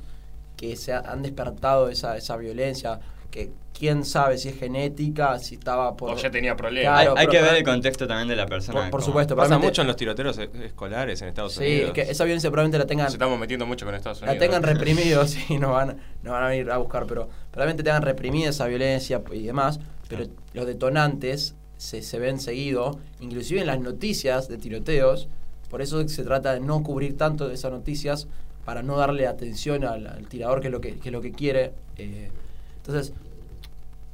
[0.56, 3.00] que se ha- han despertado esa, esa violencia,
[3.32, 6.10] que quién sabe si es genética, si estaba por...
[6.10, 6.92] O ya tenía problemas.
[7.02, 8.82] Claro, hay, hay pero- que ver el contexto también de la persona.
[8.82, 11.88] Por- por como- supuesto, Pasa mucho en los tiroteos e- escolares en Estados Sí, Unidos.
[11.88, 14.38] es que esa violencia probablemente la tengan, Nos estamos metiendo mucho con Estados la Unidos.
[14.46, 18.50] tengan reprimido, sí, no van, no van a venir a buscar, pero probablemente tengan reprimida
[18.50, 24.46] esa violencia y demás, pero los detonantes se, se ven seguido, inclusive en las noticias
[24.48, 25.26] de tiroteos,
[25.70, 28.28] por eso se trata de no cubrir tanto de esas noticias
[28.66, 31.32] para no darle atención al, al tirador que es lo que, que es lo que
[31.32, 31.72] quiere.
[31.96, 32.30] eh.
[32.84, 33.12] Entonces,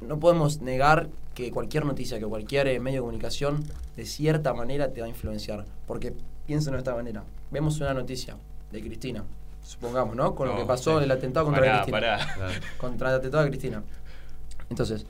[0.01, 3.63] no podemos negar que cualquier noticia, que cualquier eh, medio de comunicación,
[3.95, 5.65] de cierta manera te va a influenciar.
[5.87, 6.13] Porque
[6.45, 7.23] piénsenlo de esta manera.
[7.51, 8.37] Vemos una noticia
[8.71, 9.23] de Cristina,
[9.63, 10.35] supongamos, ¿no?
[10.35, 11.05] Con lo que pasó sí.
[11.05, 11.99] el atentado contra Pará, Cristina.
[12.37, 12.59] pará.
[12.77, 13.83] Contra el atentado de Cristina.
[14.69, 15.05] Entonces,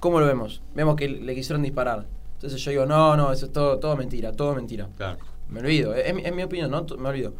[0.00, 0.62] ¿cómo lo vemos?
[0.74, 2.06] Vemos que le quisieron disparar.
[2.34, 4.88] Entonces yo digo, no, no, eso es todo, todo mentira, todo mentira.
[4.96, 5.18] Claro.
[5.48, 6.84] Me olvido, es, mi- es mi opinión, ¿no?
[6.98, 7.32] Me olvido.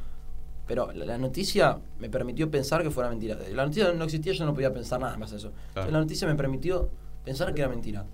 [0.67, 3.37] Pero la, la noticia me permitió pensar que fuera mentira.
[3.53, 5.53] La noticia no existía, yo no podía pensar nada más de eso.
[5.69, 6.89] Entonces, la noticia me permitió
[7.25, 8.05] pensar que era mentira.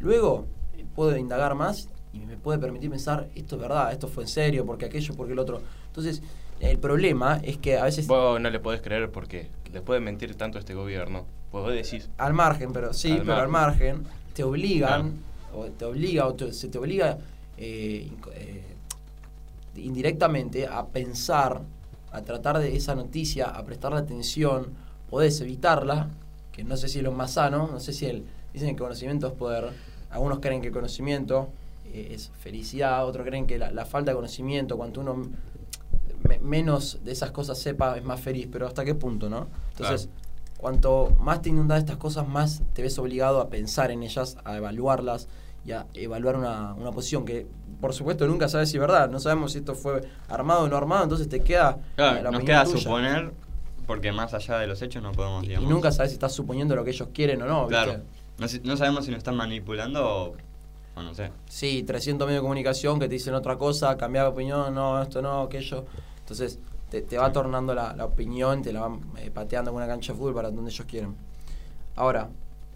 [0.00, 4.24] Luego eh, puedo indagar más y me puede permitir pensar, esto es verdad, esto fue
[4.24, 5.60] en serio, porque aquello, porque el otro.
[5.88, 6.22] Entonces,
[6.60, 8.06] el problema es que a veces...
[8.06, 11.72] Vos no le podés creer porque después de mentir tanto a este gobierno, pues vos
[11.72, 15.12] decís, Al margen, pero sí, Al pero al margen, te obligan,
[15.52, 15.58] Claro.
[15.60, 17.18] o te obliga, o te- se te obliga
[17.58, 18.62] eh, eh,
[19.76, 21.60] indirectamente a pensar,
[22.12, 24.68] a tratar de esa noticia, a prestarle atención,
[25.10, 26.08] podés evitarla,
[26.52, 29.26] que no sé si es lo más sano, no sé si el, dicen que conocimiento
[29.26, 29.70] es poder,
[30.10, 31.48] algunos creen que conocimiento
[31.92, 35.28] eh, es felicidad, otros creen que la, la falta de conocimiento, cuanto uno
[36.28, 39.46] me- menos de esas cosas sepa, es más feliz, pero ¿hasta qué punto, no?
[39.72, 40.08] Entonces,
[40.56, 44.38] cuanto más te inundas de estas cosas, más te ves obligado a pensar en ellas,
[44.44, 45.28] a evaluarlas
[45.66, 47.46] y a evaluar una, una posición que,
[47.80, 49.10] por supuesto, nunca sabes si es verdad.
[49.10, 52.44] No sabemos si esto fue armado o no armado, entonces te queda Claro, la nos
[52.44, 52.78] queda tuya.
[52.78, 53.32] suponer,
[53.86, 55.68] porque más allá de los hechos no podemos, Y digamos...
[55.68, 57.66] nunca sabes si estás suponiendo lo que ellos quieren o no.
[57.66, 58.00] Claro.
[58.38, 60.34] No, sabemos si nos están manipulando o,
[60.94, 61.30] o no sé.
[61.48, 65.20] Sí, 300 medios de comunicación que te dicen otra cosa, cambiar de opinión, no, esto
[65.22, 65.84] no, aquello.
[66.20, 66.58] Entonces
[66.90, 70.12] te, te va tornando la, la opinión, te la van eh, pateando en una cancha
[70.12, 71.16] de fútbol para donde ellos quieren.
[71.96, 72.28] Ahora,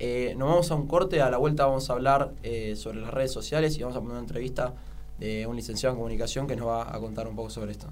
[0.02, 3.12] eh, nos vamos a un corte, a la vuelta vamos a hablar eh, sobre las
[3.12, 4.72] redes sociales y vamos a poner una entrevista
[5.18, 7.86] de un licenciado en comunicación que nos va a contar un poco sobre esto.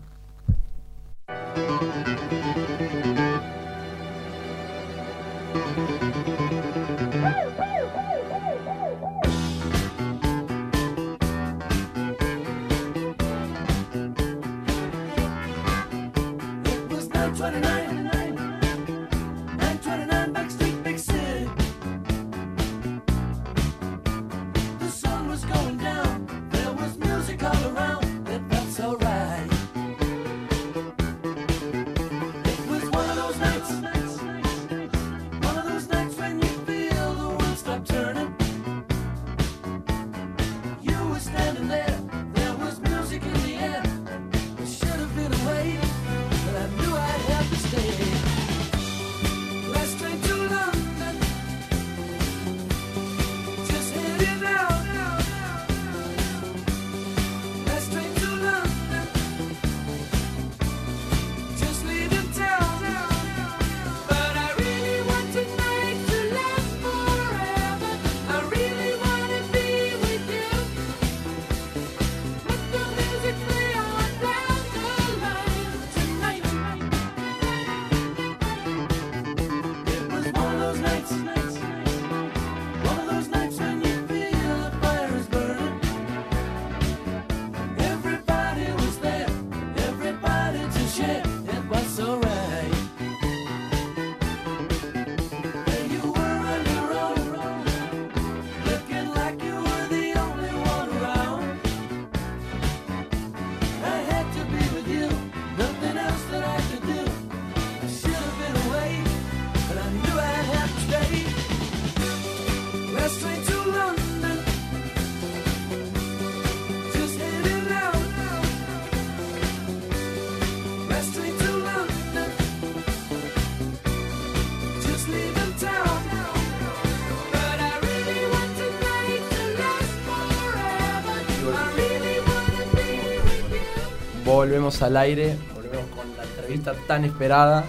[134.49, 137.67] Volvemos al aire, volvemos con la entrevista tan esperada.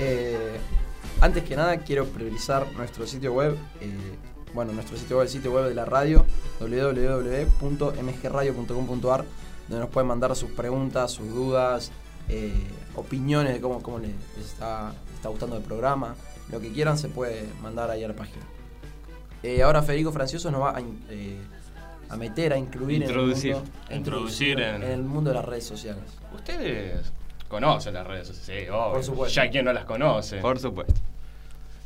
[0.00, 0.56] Eh,
[1.20, 3.54] antes que nada, quiero priorizar nuestro sitio web.
[3.82, 4.16] eh,
[4.54, 6.24] bueno, nuestro sitio web, el sitio web de la radio,
[6.58, 9.24] www.mgradio.com.ar,
[9.68, 11.92] donde nos pueden mandar sus preguntas, sus dudas,
[12.30, 12.66] eh,
[12.96, 14.12] opiniones de cómo, cómo les,
[14.42, 16.14] está, está gustando el programa.
[16.50, 18.46] Lo que quieran se puede mandar ahí a la página.
[19.62, 20.80] Ahora Federico Francioso nos va a,
[22.12, 23.52] a meter, a incluir Introducir.
[23.52, 26.04] en el mundo, a Introducir en- en el mundo de las redes sociales.
[26.34, 27.12] Ustedes
[27.48, 28.92] conocen las redes sociales, sí, obvio.
[28.92, 29.34] Por supuesto.
[29.34, 30.38] Ya quien no las conoce.
[30.38, 30.94] Por supuesto.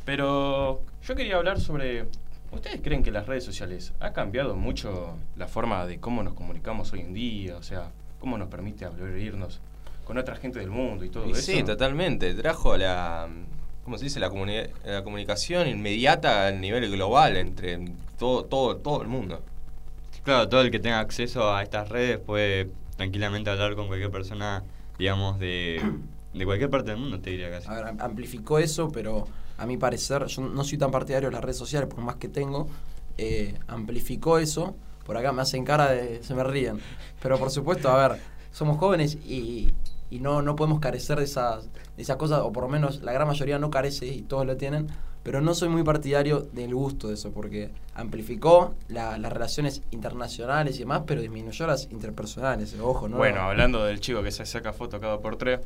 [0.05, 2.07] Pero yo quería hablar sobre.
[2.51, 6.93] ¿Ustedes creen que las redes sociales ha cambiado mucho la forma de cómo nos comunicamos
[6.93, 7.57] hoy en día?
[7.57, 9.59] O sea, cómo nos permite abrirnos
[10.05, 11.41] con otra gente del mundo y todo Y eso.
[11.41, 12.33] sí, totalmente.
[12.33, 13.27] Trajo la.
[13.83, 14.19] ¿Cómo se dice?
[14.19, 17.79] La, comuni- la comunicación inmediata a nivel global entre
[18.17, 19.41] todo, todo, todo el mundo.
[20.27, 24.61] Claro, todo el que tenga acceso a estas redes puede tranquilamente hablar con cualquier persona,
[24.99, 25.81] digamos, de,
[26.33, 27.69] de cualquier parte del mundo, te diría casi.
[27.69, 29.25] A ver, am- amplificó eso, pero
[29.57, 32.27] a mi parecer, yo no soy tan partidario de las redes sociales, por más que
[32.27, 32.67] tengo,
[33.17, 34.75] eh, amplificó eso.
[35.05, 36.21] Por acá me hacen cara de.
[36.21, 36.81] se me ríen.
[37.21, 38.19] Pero por supuesto, a ver,
[38.51, 39.73] somos jóvenes y,
[40.09, 43.13] y no, no podemos carecer de esas, de esas cosas, o por lo menos la
[43.13, 44.87] gran mayoría no carece y todos lo tienen.
[45.27, 50.77] Pero no soy muy partidario del gusto de eso, porque amplificó la- las relaciones internacionales
[50.77, 52.73] y demás, pero disminuyó las interpersonales.
[52.81, 53.17] Ojo, ¿no?
[53.17, 55.59] Bueno, hablando del chico que se saca foto cada por tres.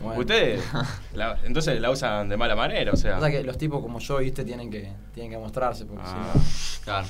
[0.00, 0.18] Bueno.
[0.18, 0.64] Ustedes,
[1.12, 3.18] la- entonces la usan de mala manera, o sea.
[3.18, 6.12] O sea que los tipos como yo, viste, tienen que, tienen que mostrarse, porque si
[6.14, 6.42] Ah, no-
[6.84, 7.06] Claro.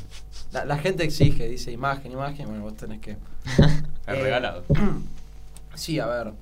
[0.51, 3.13] La, la gente exige, dice imagen, imagen, bueno, vos tenés que...
[3.53, 3.59] Es
[4.09, 4.65] Eh, regalado.
[5.77, 6.33] Sí, a ver,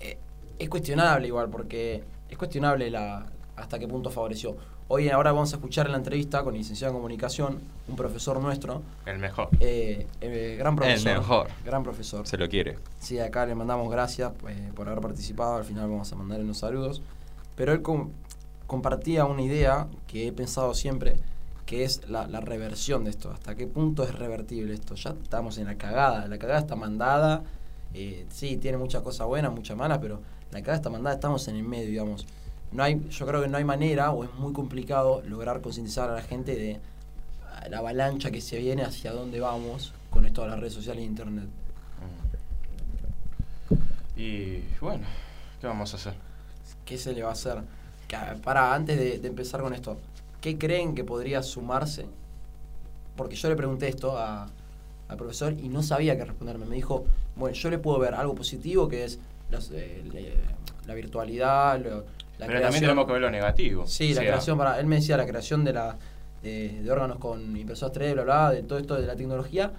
[0.00, 0.18] eh,
[0.58, 3.24] es cuestionable igual, porque es cuestionable la
[3.56, 4.56] hasta qué punto favoreció.
[4.94, 8.38] Hoy ahora vamos a escuchar en la entrevista con el licenciado en comunicación, un profesor
[8.42, 9.48] nuestro, El mejor.
[9.60, 11.12] eh, eh, gran profesor.
[11.18, 11.48] mejor.
[11.64, 12.26] Gran profesor.
[12.26, 12.76] Se lo quiere.
[13.00, 15.54] Sí, acá le mandamos gracias eh, por haber participado.
[15.56, 17.00] Al final vamos a mandarle unos saludos.
[17.56, 18.10] Pero él com-
[18.66, 21.16] compartía una idea que he pensado siempre,
[21.64, 23.30] que es la, la reversión de esto.
[23.30, 24.94] ¿Hasta qué punto es revertible esto?
[24.94, 26.28] Ya estamos en la cagada.
[26.28, 27.42] La cagada está mandada.
[27.94, 30.20] eh, sí, tiene muchas cosas buenas, muchas malas, pero
[30.50, 31.14] la cagada está mandada.
[31.14, 32.26] Estamos en el medio, digamos.
[32.72, 36.14] No hay, yo creo que no hay manera, o es muy complicado, lograr concientizar a
[36.14, 36.80] la gente de
[37.68, 41.06] la avalancha que se viene, hacia dónde vamos con esto de las redes sociales e
[41.06, 41.48] internet.
[44.16, 45.04] Y bueno,
[45.60, 46.14] ¿qué vamos a hacer?
[46.84, 47.58] ¿Qué se le va a hacer?
[48.08, 49.98] Que, para, antes de, de empezar con esto,
[50.40, 52.06] ¿qué creen que podría sumarse?
[53.16, 54.48] Porque yo le pregunté esto a-
[55.08, 56.66] al profesor y no sabía qué responderme.
[56.66, 57.04] Me dijo,
[57.36, 59.18] bueno, yo le puedo ver algo positivo que es
[59.50, 60.34] las, eh, le-
[60.86, 62.04] la virtualidad, lo-
[62.42, 63.86] la Pero también tenemos que ver lo negativo.
[63.86, 64.78] Sí, la sea, creación para.
[64.80, 65.96] Él me decía la creación de la
[66.42, 69.70] de, de órganos con impresoras 3D, bla, bla, de todo esto de la tecnología.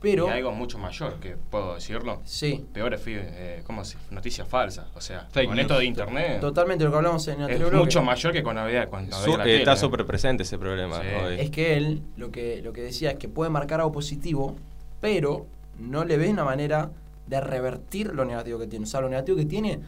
[0.00, 0.26] Pero.
[0.26, 2.20] Y algo mucho mayor, que puedo decirlo.
[2.24, 2.64] Sí.
[2.72, 4.86] Peor es, eh, ¿cómo se Noticias falsas.
[4.96, 5.62] O sea, Fake con news.
[5.66, 6.40] esto de internet.
[6.40, 7.84] Totalmente lo que hablamos en el Es anterior bloque.
[7.84, 8.86] mucho mayor que con la vida.
[8.86, 11.06] Cuando Su- había la eh, está súper presente ese problema Sí.
[11.24, 11.40] hoy.
[11.40, 14.56] Es que él lo que, lo que decía es que puede marcar algo positivo,
[15.00, 15.46] pero
[15.78, 16.90] no le ve una manera
[17.28, 18.84] de revertir lo negativo que tiene.
[18.84, 19.78] O sea, lo negativo que tiene,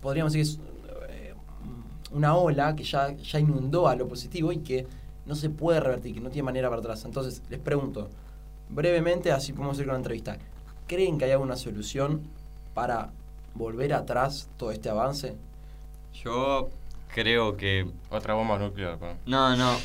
[0.00, 0.73] podríamos decir que es
[2.14, 4.86] una ola que ya, ya inundó a lo positivo y que
[5.26, 7.04] no se puede revertir, que no tiene manera para atrás.
[7.04, 8.08] Entonces, les pregunto,
[8.68, 10.38] brevemente, así podemos ir con la entrevista,
[10.86, 12.22] ¿creen que hay alguna solución
[12.72, 13.10] para
[13.54, 15.34] volver atrás todo este avance?
[16.22, 16.70] Yo
[17.12, 17.86] creo que...
[18.10, 18.98] Otra bomba nuclear.
[19.00, 19.16] ¿no?
[19.26, 19.76] No, no.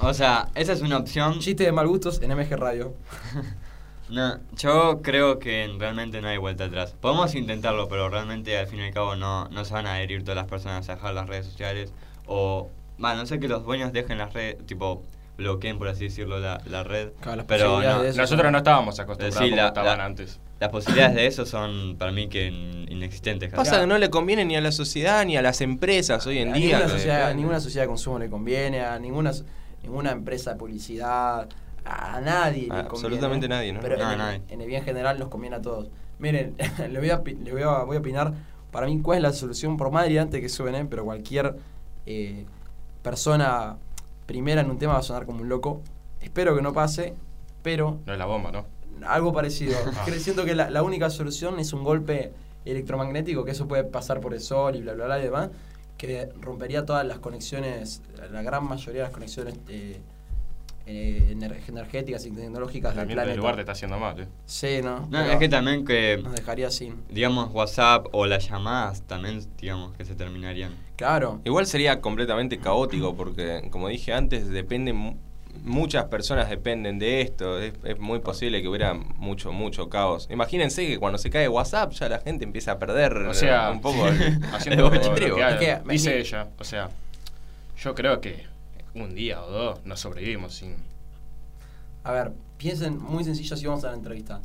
[0.00, 1.38] O sea, esa es una opción.
[1.40, 2.94] Chiste de mal gustos en MG Radio.
[4.10, 6.94] No, yo creo que realmente no hay vuelta atrás.
[7.00, 10.22] Podemos intentarlo, pero realmente al fin y al cabo no, no se van a adherir
[10.22, 11.92] todas las personas a dejar las redes sociales.
[12.26, 12.68] O,
[13.02, 15.02] va, no sé que los dueños dejen las redes, tipo,
[15.36, 17.10] bloqueen, por así decirlo, la, la red.
[17.20, 20.40] Claro, las pero no, eso Nosotros no estábamos acostumbrados Sí, como la- estaban la- antes.
[20.58, 23.52] Las posibilidades de eso son para mí que in- inexistentes.
[23.52, 26.48] Pasa que no le conviene ni a la sociedad ni a las empresas hoy en
[26.50, 26.78] a día.
[26.78, 29.30] Ninguna sociedad, a ninguna sociedad de consumo le conviene, a ninguna,
[29.84, 31.48] ninguna empresa de publicidad,
[31.90, 32.88] a nadie le A conviene.
[32.90, 33.80] absolutamente nadie, ¿no?
[33.80, 34.42] Pero No, en, el, nadie.
[34.48, 35.88] en el bien general nos conviene a todos.
[36.18, 36.54] Miren,
[36.90, 38.34] le voy a, pi- le voy a, voy a opinar,
[38.70, 41.56] para mí, cuál es la solución, por más delirante que suene, pero cualquier
[42.06, 42.44] eh,
[43.02, 43.76] persona
[44.26, 45.80] primera en un tema va a sonar como un loco.
[46.20, 47.14] Espero que no pase,
[47.62, 48.66] pero No es la bomba, ¿no?
[49.06, 49.76] algo parecido.
[49.96, 50.06] Ah.
[50.18, 52.32] Siento que la, la única solución es un golpe
[52.64, 55.50] electromagnético, que eso puede pasar por el sol y bla, bla, bla y demás,
[55.96, 60.00] que rompería todas las conexiones, la gran mayoría de las conexiones eh, eh,
[60.88, 63.36] energéticas y tecnológicas La del ambiente del planeta.
[63.40, 64.26] lugar te está haciendo mal, ¿eh?
[64.46, 65.00] Sí, ¿no?
[65.00, 66.96] No, Pero es que también que, Nos dejaría sin.
[67.10, 70.72] digamos, WhatsApp o las llamadas también, digamos, que se terminarían.
[70.96, 71.40] Claro.
[71.44, 75.16] Igual sería completamente caótico porque, como dije antes, depende mu-
[75.62, 77.60] muchas personas dependen de esto.
[77.60, 80.26] Es, es muy posible que hubiera mucho, mucho caos.
[80.30, 83.72] Imagínense que cuando se cae WhatsApp ya la gente empieza a perder O sea, eh,
[83.72, 86.48] un poco el, haciendo el lo que dice ella.
[86.58, 86.88] O sea,
[87.82, 88.46] yo creo que
[88.94, 90.76] un día o dos no sobrevivimos sin.
[92.04, 94.40] A ver, piensen muy sencillo si vamos a la entrevista.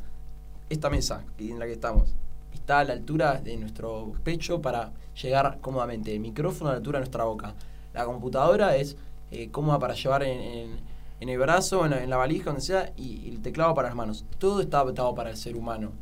[0.70, 2.10] Esta mesa en la que estamos
[2.52, 4.92] está a la altura de nuestro pecho para
[5.22, 6.12] llegar cómodamente.
[6.14, 7.54] El micrófono a la altura de nuestra boca.
[7.92, 8.96] La computadora es
[9.30, 13.20] eh, cómoda para llevar en, en- el brazo, en la, en valija, donde sea, y,
[13.24, 14.24] y el teclado para las manos.
[14.38, 15.92] Todo está adaptado para el ser humano.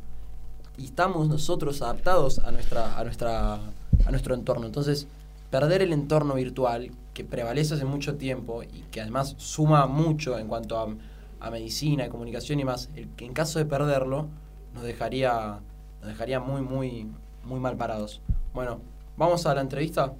[0.77, 4.65] Y estamos nosotros adaptados a, nuestra, a, nuestra, a nuestro entorno.
[4.65, 5.07] Entonces,
[5.49, 10.47] perder el entorno virtual, que prevalece hace mucho tiempo y que además suma mucho en
[10.47, 10.95] cuanto a,
[11.39, 14.27] a medicina, comunicación y más, el que en caso de perderlo,
[14.73, 15.61] nos dejaría,
[15.99, 17.07] nos dejaría muy, muy,
[17.43, 18.21] muy mal parados.
[18.53, 18.81] Bueno,
[19.17, 20.13] vamos a la entrevista.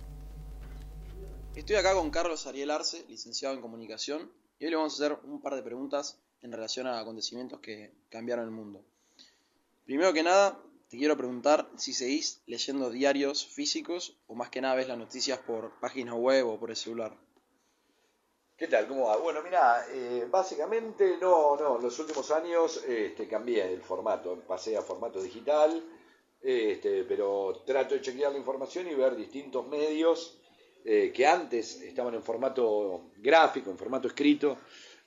[1.56, 5.20] Estoy acá con Carlos Ariel Arce, licenciado en comunicación, y hoy le vamos a hacer
[5.24, 8.84] un par de preguntas en relación a acontecimientos que cambiaron el mundo.
[9.86, 10.60] Primero que nada,
[10.94, 15.40] te quiero preguntar si seguís leyendo diarios físicos o más que nada ves las noticias
[15.40, 17.18] por página web o por el celular.
[18.56, 18.88] ¿Qué tal?
[18.88, 19.18] ¿Cómo va?
[19.18, 24.84] Bueno, mira, eh, básicamente no, no, los últimos años este, cambié el formato, pasé a
[24.84, 25.84] formato digital,
[26.40, 30.38] este, pero trato de chequear la información y ver distintos medios
[30.86, 34.60] eh, que antes estaban en formato gráfico, en formato escrito,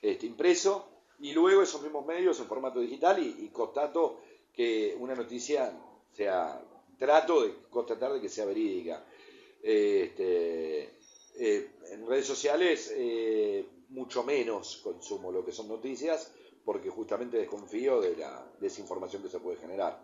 [0.02, 4.18] este, impreso, y luego esos mismos medios en formato digital y, y constato
[4.56, 5.72] que una noticia
[6.12, 6.60] sea,
[6.98, 9.04] trato de constatar de que sea verídica.
[9.62, 10.94] Este,
[11.38, 16.32] eh, en redes sociales eh, mucho menos consumo lo que son noticias
[16.64, 20.02] porque justamente desconfío de la desinformación que se puede generar.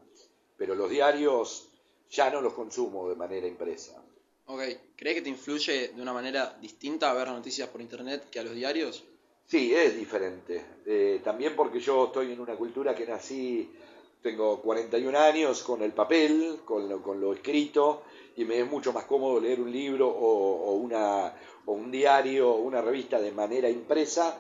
[0.57, 1.68] Pero los diarios
[2.11, 4.00] ya no los consumo de manera impresa.
[4.46, 4.61] Ok,
[4.96, 8.44] ¿crees que te influye de una manera distinta a ver noticias por internet que a
[8.44, 9.03] los diarios?
[9.46, 10.64] Sí, es diferente.
[10.86, 13.70] Eh, también porque yo estoy en una cultura que nací,
[14.22, 18.04] tengo 41 años con el papel, con lo, con lo escrito,
[18.36, 21.34] y me es mucho más cómodo leer un libro o, o una,
[21.66, 24.38] o un diario o una revista de manera impresa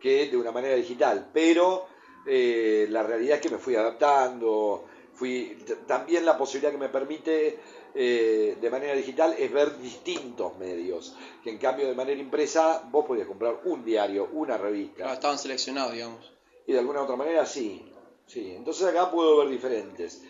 [0.00, 1.30] que de una manera digital.
[1.32, 1.86] Pero
[2.26, 7.58] eh, la realidad es que me fui adaptando, fui también la posibilidad que me permite
[7.94, 13.06] eh, de manera digital es ver distintos medios, que en cambio de manera impresa vos
[13.06, 14.96] podías comprar un diario, una revista.
[14.96, 16.32] Claro, estaban seleccionados, digamos.
[16.66, 17.90] Y de alguna otra manera sí,
[18.32, 18.52] sí.
[18.56, 20.22] Entonces acá puedo ver diferentes.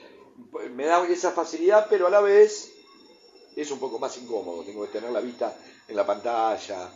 [0.75, 2.73] Me da esa facilidad, pero a la vez
[3.57, 4.63] es un poco más incómodo.
[4.63, 5.57] Tengo que tener la vista
[5.89, 6.91] en la pantalla.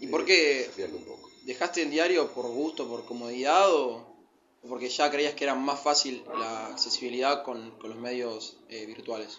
[0.00, 1.30] ¿Y por qué pierde un poco.
[1.44, 4.16] dejaste el diario por gusto, por comodidad o
[4.62, 8.86] o porque ya creías que era más fácil la accesibilidad con, con los medios eh,
[8.86, 9.38] virtuales?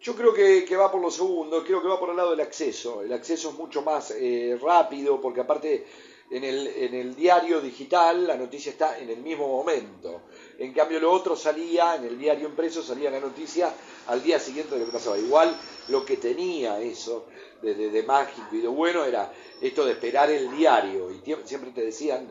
[0.00, 2.40] Yo creo que, que va por lo segundo, creo que va por el lado del
[2.40, 3.02] acceso.
[3.02, 5.86] El acceso es mucho más eh, rápido porque aparte
[6.30, 10.22] en el, en el diario digital la noticia está en el mismo momento.
[10.58, 13.72] En cambio lo otro salía, en el diario impreso salía la noticia
[14.06, 15.18] al día siguiente de lo que pasaba.
[15.18, 15.54] Igual
[15.88, 17.26] lo que tenía eso
[17.62, 21.10] de, de- mágico y de bueno era esto de esperar el diario.
[21.10, 22.30] Y siempre te decían,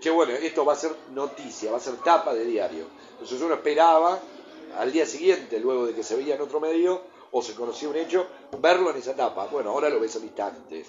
[0.00, 2.84] che bueno, esto va a ser noticia, va a ser tapa de diario.
[3.12, 4.20] Entonces uno esperaba
[4.78, 7.96] al día siguiente, luego de que se veía en otro medio o se conocía un
[7.96, 8.26] hecho,
[8.58, 9.46] verlo en esa etapa.
[9.46, 10.84] Bueno, ahora lo ves al instante.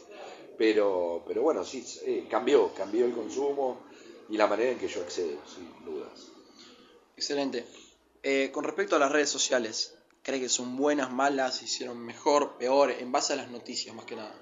[0.62, 3.80] Pero, pero bueno, sí, eh, cambió, cambió el consumo
[4.30, 6.28] y la manera en que yo accedo, sin dudas.
[7.18, 7.66] Excelente.
[8.22, 12.92] Eh, con respecto a las redes sociales, ¿cree que son buenas, malas, hicieron mejor, peor,
[12.92, 14.36] en base a las noticias más que nada?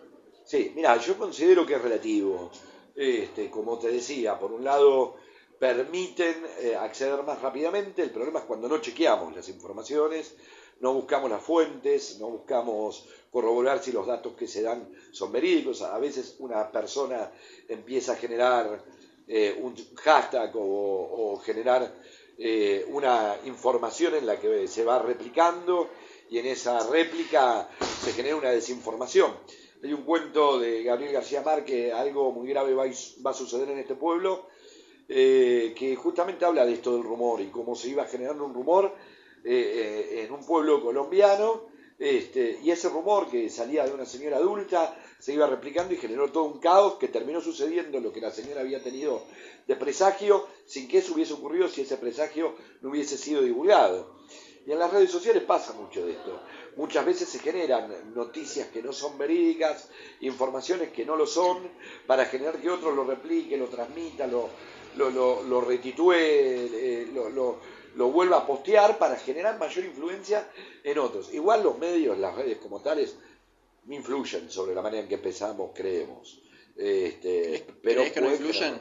[0.43, 2.51] Sí, mira, yo considero que es relativo.
[2.93, 5.15] Este, como te decía, por un lado
[5.57, 10.35] permiten eh, acceder más rápidamente, el problema es cuando no chequeamos las informaciones,
[10.81, 15.81] no buscamos las fuentes, no buscamos corroborar si los datos que se dan son verídicos.
[15.81, 17.31] A veces una persona
[17.67, 18.83] empieza a generar
[19.27, 21.93] eh, un hashtag o, generar
[22.37, 25.89] eh, una información en la que se va replicando
[26.29, 27.69] y en esa réplica
[28.03, 29.31] se genera una desinformación.
[29.83, 33.69] Hay un cuento de Gabriel García Márquez, algo muy grave va, a- va a suceder
[33.69, 34.47] en este pueblo,
[35.07, 38.93] eh, que justamente habla de esto del rumor y cómo se iba generando un rumor
[39.43, 41.69] eh, eh, en un pueblo colombiano,
[41.99, 46.31] este, y ese rumor que salía de una señora adulta se iba replicando y generó
[46.31, 49.21] todo un caos que terminó sucediendo lo que la señora había tenido
[49.67, 54.17] de presagio sin que eso hubiese ocurrido si ese presagio no hubiese sido divulgado.
[54.65, 56.39] Y en las redes sociales pasa mucho de esto.
[56.75, 59.89] Muchas veces se generan noticias que no son verídicas,
[60.21, 61.57] informaciones que no lo son,
[62.07, 64.49] para generar que otro lo replique, lo transmita, lo,
[64.95, 67.57] lo, lo, retitúe, eh, lo,
[67.95, 70.49] lo, vuelva a postear para generar mayor influencia
[70.83, 71.33] en otros.
[71.33, 73.15] Igual los medios, las redes como tales,
[73.87, 76.41] influyen sobre la manera en que pensamos, creemos.
[76.75, 78.79] Este, pero que no influyen?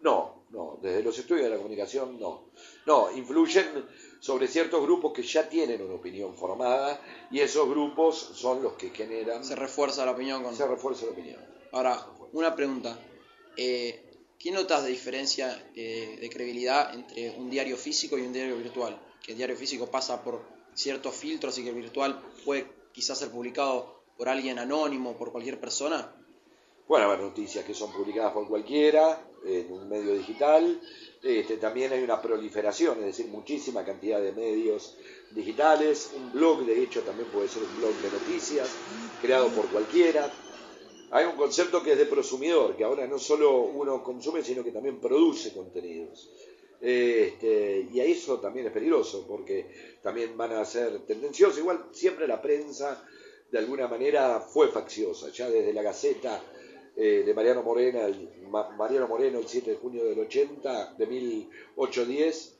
[0.00, 2.50] No, no, desde los estudios de la comunicación no.
[2.86, 3.84] No, influyen
[4.20, 7.00] sobre ciertos grupos que ya tienen una opinión formada
[7.30, 9.44] y esos grupos son los que generan...
[9.44, 10.56] Se refuerza la opinión con...
[10.56, 11.40] Se refuerza la opinión.
[11.72, 12.98] Ahora, una pregunta.
[13.56, 14.07] Eh,
[14.38, 18.96] ¿Qué notas de diferencia eh, de credibilidad entre un diario físico y un diario virtual?
[19.20, 20.42] Que el diario físico pasa por
[20.74, 25.58] ciertos filtros y que el virtual puede quizás ser publicado por alguien anónimo, por cualquier
[25.58, 26.14] persona.
[26.86, 30.80] Pueden haber noticias que son publicadas por cualquiera en un medio digital.
[31.20, 34.96] Este, también hay una proliferación, es decir, muchísima cantidad de medios
[35.32, 36.12] digitales.
[36.14, 38.68] Un blog, de hecho, también puede ser un blog de noticias
[39.20, 40.32] creado por cualquiera.
[41.10, 44.72] Hay un concepto que es de prosumidor, que ahora no solo uno consume, sino que
[44.72, 46.28] también produce contenidos.
[46.80, 49.66] Este, y a eso también es peligroso, porque
[50.02, 51.58] también van a ser tendenciosos.
[51.58, 53.04] Igual siempre la prensa,
[53.50, 56.42] de alguna manera, fue facciosa, ya desde la Gaceta
[56.96, 61.06] eh, de Mariano Moreno, el, Ma- Mariano Moreno el 7 de junio del 80, de
[61.06, 62.54] 1810,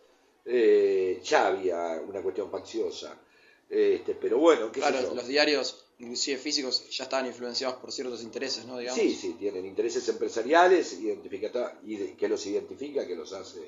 [0.46, 3.20] eh, ya había una cuestión facciosa.
[3.68, 8.64] Este, pero bueno, qué Claro, los diarios, inclusive físicos, ya estaban influenciados por ciertos intereses,
[8.64, 8.78] ¿no?
[8.78, 9.00] Digamos.
[9.00, 13.60] Sí, sí, tienen intereses empresariales y que los identifica, que los hace.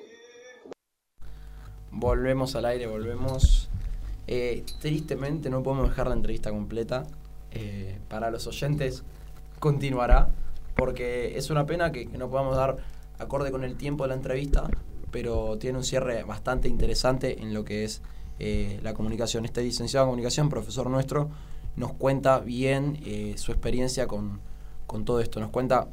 [1.91, 3.69] Volvemos al aire, volvemos.
[4.27, 7.05] Eh, tristemente no podemos dejar la entrevista completa.
[7.51, 9.03] Eh, para los oyentes
[9.59, 10.29] continuará,
[10.75, 12.77] porque es una pena que, que no podamos dar
[13.19, 14.69] acorde con el tiempo de la entrevista,
[15.11, 18.01] pero tiene un cierre bastante interesante en lo que es
[18.39, 19.45] eh, la comunicación.
[19.45, 21.29] Este licenciado en comunicación, profesor nuestro,
[21.81, 24.39] nos cuenta bien eh, su experiencia con,
[24.85, 25.39] con todo esto.
[25.39, 25.87] Nos cuenta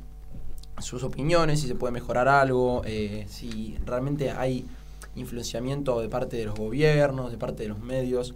[0.80, 4.66] sus opiniones, si se puede mejorar algo, eh, si realmente hay
[5.16, 8.34] influenciamiento de parte de los gobiernos, de parte de los medios.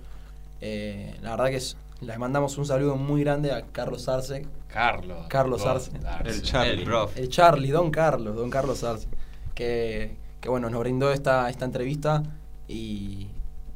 [0.63, 4.47] Eh, la verdad que es, le mandamos un saludo muy grande a Carlos Arce.
[4.67, 5.27] Carlos.
[5.29, 5.93] Carlos Arce.
[6.07, 6.31] Arce.
[6.31, 6.83] El Charlie.
[6.83, 7.17] El prof.
[7.19, 9.09] El Charlie, don Carlos, don Carlos Arce.
[9.55, 12.23] Que, que bueno, nos brindó esta, esta entrevista
[12.67, 13.29] y,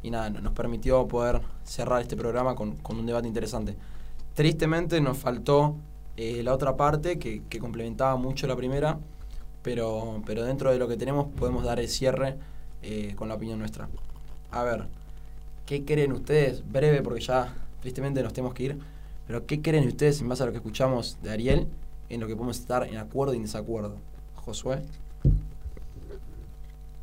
[0.06, 3.74] y nada, nos permitió poder cerrar este programa con, con un debate interesante.
[4.34, 5.74] Tristemente nos faltó
[6.16, 8.98] eh, la otra parte que, complementaba mucho la primera,
[9.62, 12.36] pero, pero dentro de lo que tenemos podemos dar el cierre
[12.82, 13.88] eh, con la opinión nuestra.
[14.52, 14.86] A ver,
[15.66, 16.62] ¿qué creen ustedes?
[16.70, 18.78] Breve porque ya tristemente nos tenemos que ir,
[19.26, 21.66] pero ¿qué creen ustedes en base a lo que escuchamos de Ariel
[22.10, 23.96] en lo que podemos estar en acuerdo y en desacuerdo?
[24.36, 24.82] Josué.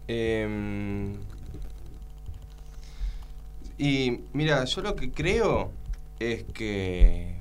[0.07, 1.17] Em,
[3.77, 5.71] y mira, yo lo que creo
[6.19, 7.35] es que...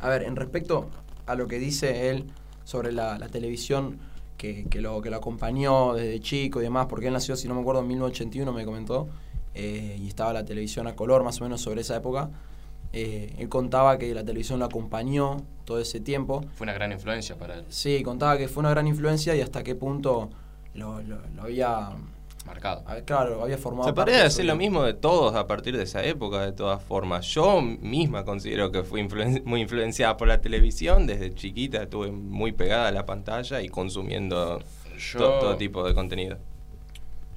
[0.00, 0.88] A ver, en respecto
[1.26, 2.24] a lo que dice él
[2.64, 3.98] sobre la, la televisión
[4.36, 7.54] que, que lo, que lo acompañó desde chico y demás, porque él nació, si no
[7.54, 9.08] me acuerdo, en 1981, me comentó,
[9.54, 12.30] eh, y estaba la televisión a color más o menos sobre esa época.
[12.92, 16.44] Eh, él contaba que la televisión lo acompañó todo ese tiempo.
[16.56, 17.64] Fue una gran influencia para él.
[17.70, 20.30] Sí, contaba que fue una gran influencia y hasta qué punto
[20.74, 21.90] lo, lo- lo había...
[22.46, 22.82] Marcado.
[22.86, 23.88] a- Claro, lo había formado.
[23.88, 27.26] Se podría decir lo mismo de todos a partir de esa época, de todas formas.
[27.26, 31.06] Yo misma considero que fui influen- muy influenciada por la televisión.
[31.06, 34.60] Desde chiquita estuve muy pegada a la pantalla y consumiendo
[34.96, 36.38] Yo- to- todo tipo de contenido.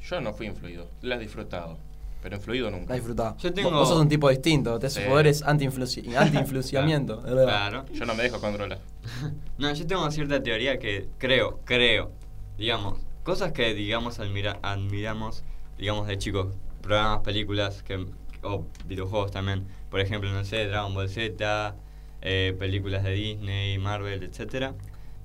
[0.02, 1.78] Yo no fui influido, la he disfrutado,
[2.24, 2.90] pero influido nunca.
[2.90, 3.36] La disfrutaba.
[3.38, 5.02] Yo Vos- tengo- Vos sos un tipo distinto, te Sí.
[5.08, 7.22] poderes anti-influenciamiento.
[7.22, 7.44] verdad.
[7.44, 7.86] Claro.
[7.94, 8.80] Yo no me dejo controlar.
[9.58, 12.12] No, yo tengo cierta teoría que creo, creo,
[12.58, 13.00] digamos,
[13.30, 15.44] cosas que, digamos, admira- admiramos,
[15.78, 16.48] digamos, de chicos,
[16.82, 18.08] programas, películas, que,
[18.42, 21.76] o videojuegos también, por ejemplo, no sé, Dragon Ball Z,
[22.24, 24.74] eh, películas de Disney, Marvel, etcétera.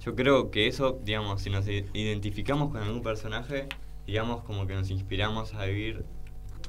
[0.04, 3.68] Yo creo que eso, digamos, si nos identificamos con algún personaje,
[4.06, 6.04] digamos, como que nos inspiramos a vivir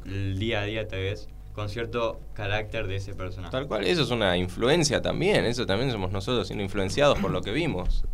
[0.06, 3.52] el día a día, tal vez, con cierto carácter de ese personaje.
[3.52, 5.44] Tal cual, eso es una influencia también.
[5.44, 8.06] Eso también somos nosotros siendo influenciados por lo que vimos.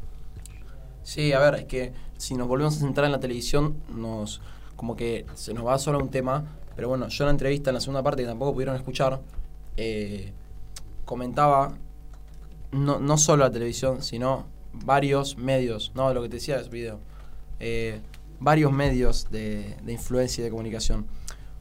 [1.04, 4.42] Sí, a ver, es que si nos volvemos a centrar en la televisión, nos
[4.76, 6.44] como que se nos va solo a un tema.
[6.76, 9.22] Pero bueno, yo en la entrevista, en la segunda parte, que tampoco pudieron escuchar,
[9.78, 10.34] eh,
[11.06, 11.74] comentaba
[12.72, 17.00] no, no solo la televisión, sino varios medios, no lo que te decía es video,
[17.60, 18.02] eh,
[18.40, 21.06] varios medios de, de influencia y de comunicación.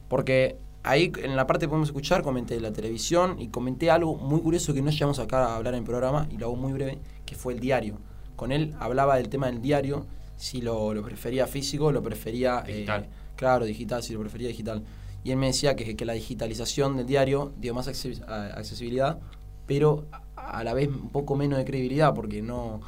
[0.07, 4.41] Porque ahí en la parte que podemos escuchar comenté la televisión y comenté algo muy
[4.41, 6.99] curioso que no llegamos acá a hablar en el programa y lo hago muy breve,
[7.25, 7.97] que fue el diario.
[8.41, 12.63] Con él hablaba del tema del diario, si lo, lo prefería físico, lo prefería...
[12.65, 13.05] eh, Digital.
[13.35, 14.81] claro, digital, si lo prefería digital.
[15.23, 19.19] Y él me decía que, que la digitalización del diario dio más acces- accesibilidad,
[19.67, 22.81] pero a, la vez un poco menos de credibilidad, porque no...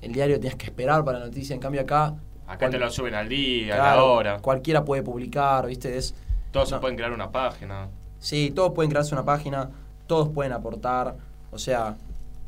[0.00, 2.14] El diario tenías que esperar para la noticia, en cambio acá...
[2.46, 4.38] Acá cual- te lo suben al día, a la hora.
[4.38, 5.94] Cualquiera puede publicar, ¿viste?
[5.98, 6.14] Es,
[6.52, 7.88] Todos se pueden crear una página.
[8.18, 9.68] Sí, todos pueden crearse una página,
[10.06, 11.16] todos pueden aportar,
[11.52, 11.98] o sea,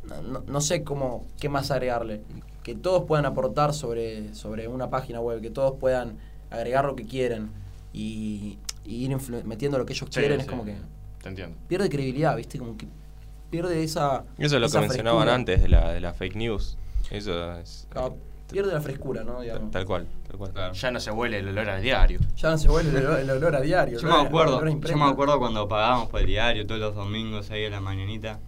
[0.09, 2.23] no, no- no sé cómo, qué más agregarle.
[2.63, 6.19] Que todos puedan aportar sobre, sobre una página web, que todos puedan
[6.51, 7.51] agregar lo que quieren
[7.93, 10.77] y, y ir metiendo lo que ellos Sí, quieren, es como que
[11.23, 11.57] Te entiendo.
[11.69, 12.59] pierde credibilidad, ¿viste?
[12.59, 12.87] Como que
[13.51, 14.25] pierde esa.
[14.39, 15.35] Eso es lo que mencionaban frescura.
[15.35, 16.79] antes de la, de la fake news.
[17.11, 17.87] Eso es.
[17.91, 18.17] Claro,
[18.51, 19.41] pierde la frescura, ¿no?
[19.41, 19.71] Digamos.
[19.73, 20.73] Tal cual, tal cual.
[20.73, 22.21] Ya no se huele el olor al diario.
[22.37, 23.99] Ya no se vuelve el olor, el olor a diario.
[23.99, 26.95] Yo me a- acuerdo, a yo me acuerdo cuando pagábamos por el diario todos los
[26.95, 28.39] domingos ahí a la mañanita.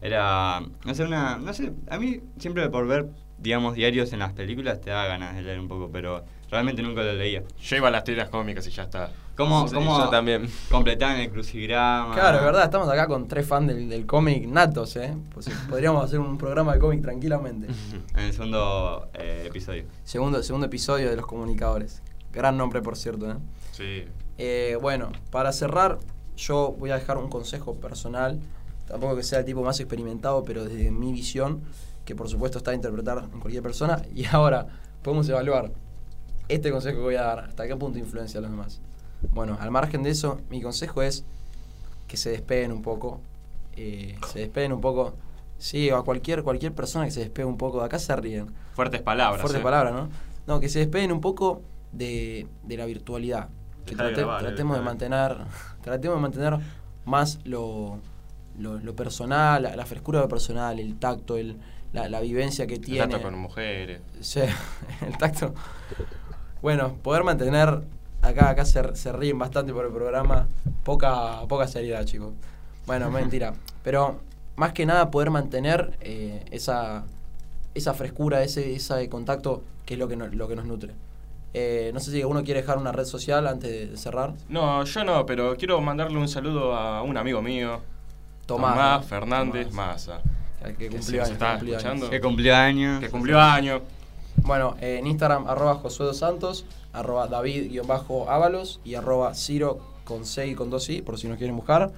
[0.00, 4.32] Era, no sé, una, no sé, a mí siempre por ver, digamos, diarios en las
[4.32, 7.42] películas te da ganas de leer un poco, pero realmente nunca lo leía.
[7.60, 9.10] Yo iba a las tiras cómicas y ya está.
[9.36, 10.48] ¿Cómo, Sí, cómo yo también.
[10.70, 12.12] completaban el crucigrama?
[12.14, 15.14] Claro, es verdad, estamos acá con tres fans del, del cómic natos, ¿eh?
[15.32, 17.68] Pues, podríamos hacer un programa de cómic tranquilamente.
[18.14, 19.84] En el segundo eh, episodio.
[20.02, 22.02] Segundo, segundo episodio de Los Comunicadores.
[22.32, 23.36] Gran nombre, por cierto, ¿eh?
[23.72, 24.04] Sí.
[24.38, 25.98] Eh, bueno, para cerrar,
[26.36, 28.40] yo voy a dejar un consejo personal.
[28.88, 31.62] Tampoco que sea el tipo más experimentado, pero desde mi visión,
[32.04, 34.00] que por supuesto está a interpretar en cualquier persona.
[34.14, 34.66] Y ahora
[35.02, 35.70] podemos evaluar
[36.48, 38.80] este consejo que voy a dar, hasta qué punto influencia a los demás.
[39.32, 41.24] Bueno, al margen de eso, mi consejo es
[42.06, 43.20] que se despeguen un poco.
[43.76, 45.14] eh, se despeguen un poco.
[45.58, 47.80] Sí, a cualquier, cualquier persona que se despegue un poco.
[47.80, 48.46] De acá se ríen.
[48.74, 49.40] Fuertes palabras.
[49.42, 49.62] Fuerte eh.
[49.62, 50.08] palabra, ¿no?
[50.46, 51.62] No, que se despeguen un poco
[51.92, 53.48] de, de la virtualidad.
[53.84, 55.36] Que de grabar, eh, tratemos de- mantener,
[55.82, 56.58] tratemos de mantener
[57.04, 57.98] más lo,
[58.58, 61.56] lo, lo personal, la, la frescura de lo personal, el tacto, el,
[61.92, 63.06] la, la vivencia que El tiene.
[63.08, 64.00] trato con mujeres.
[64.20, 64.40] Sí,
[65.06, 65.54] el tacto.
[66.62, 67.82] Bueno, poder mantener,
[68.22, 70.48] acá, acá se, se ríen bastante por el programa,
[70.84, 72.32] poca, poca seriedad, chicos.
[72.86, 73.54] Bueno, mentira.
[73.84, 74.20] Pero
[74.56, 77.04] más que nada poder mantener eh, esa,
[77.74, 80.94] esa frescura, ese, ese contacto que es lo que, no- lo que nos nutre.
[81.54, 84.34] Eh, no sé si uno quiere dejar una red social antes de cerrar.
[84.50, 87.80] No, yo no, pero quiero mandarle un saludo a un amigo mío.
[88.48, 89.06] Tomás, Tomás, ¿no?
[89.08, 90.20] Fernández Maza.
[90.60, 91.84] Que Que cumplió años, está cumplió años.
[91.84, 92.10] escuchando.
[92.10, 93.00] Que cumplió años.
[93.00, 93.82] Que cumplió años.
[94.42, 100.48] Bueno, eh, en Instagram, arroba Josué dos Santos, arroba David-Ábalos y arroba Ciro con C
[100.48, 101.92] y con dos I, por si nos quieren buscar.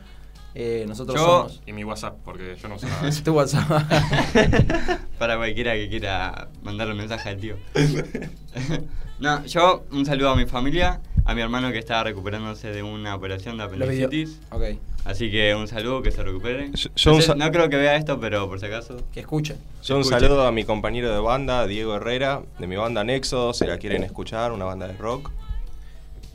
[0.55, 1.61] Eh, nosotros Yo- somos...
[1.67, 3.69] Y mi WhatsApp, porque yo no sé nada tu WhatsApp.
[5.19, 7.57] Para cualquiera que quiera mandarle un mensaje al tío.
[9.21, 13.15] no, yo un saludo a mi familia, a mi hermano que está recuperándose de una
[13.15, 14.41] operación de apendicitis.
[14.51, 14.63] Ok.
[15.05, 16.71] Así que un saludo, que se recupere.
[16.75, 18.97] Yo- yo sa- no creo que vea esto, pero por si acaso.
[19.13, 19.57] Que escuche.
[19.83, 20.21] Yo un Escuche.
[20.21, 24.03] saludo a mi compañero de banda, Diego Herrera, de mi banda Nexo, si la quieren
[24.03, 25.31] escuchar, una banda de rock.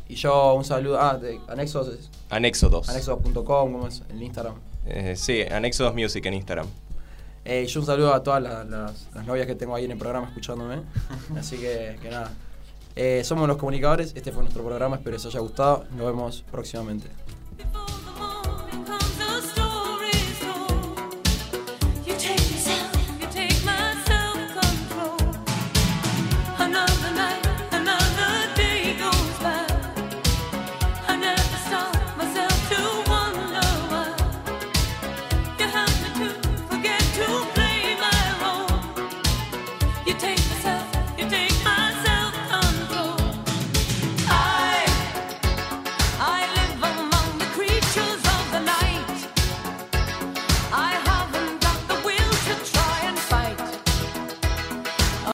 [0.08, 0.99] Y yo un saludo...
[0.99, 2.89] Ah, de Anexos, es Anexo 2.
[2.89, 4.03] anexos.com, ¿cómo es?
[4.10, 4.56] El Instagram.
[4.86, 6.68] Eh, sí, Anexo 2 Music en Instagram.
[7.43, 9.91] Eh, y yo un saludo a todas las, las- las novias que tengo ahí en
[9.91, 10.82] el programa escuchándome.
[11.38, 12.32] Así que, que nada.
[12.95, 15.86] Eh, somos los comunicadores, este fue nuestro programa, espero les haya gustado.
[15.97, 17.08] Nos vemos próximamente.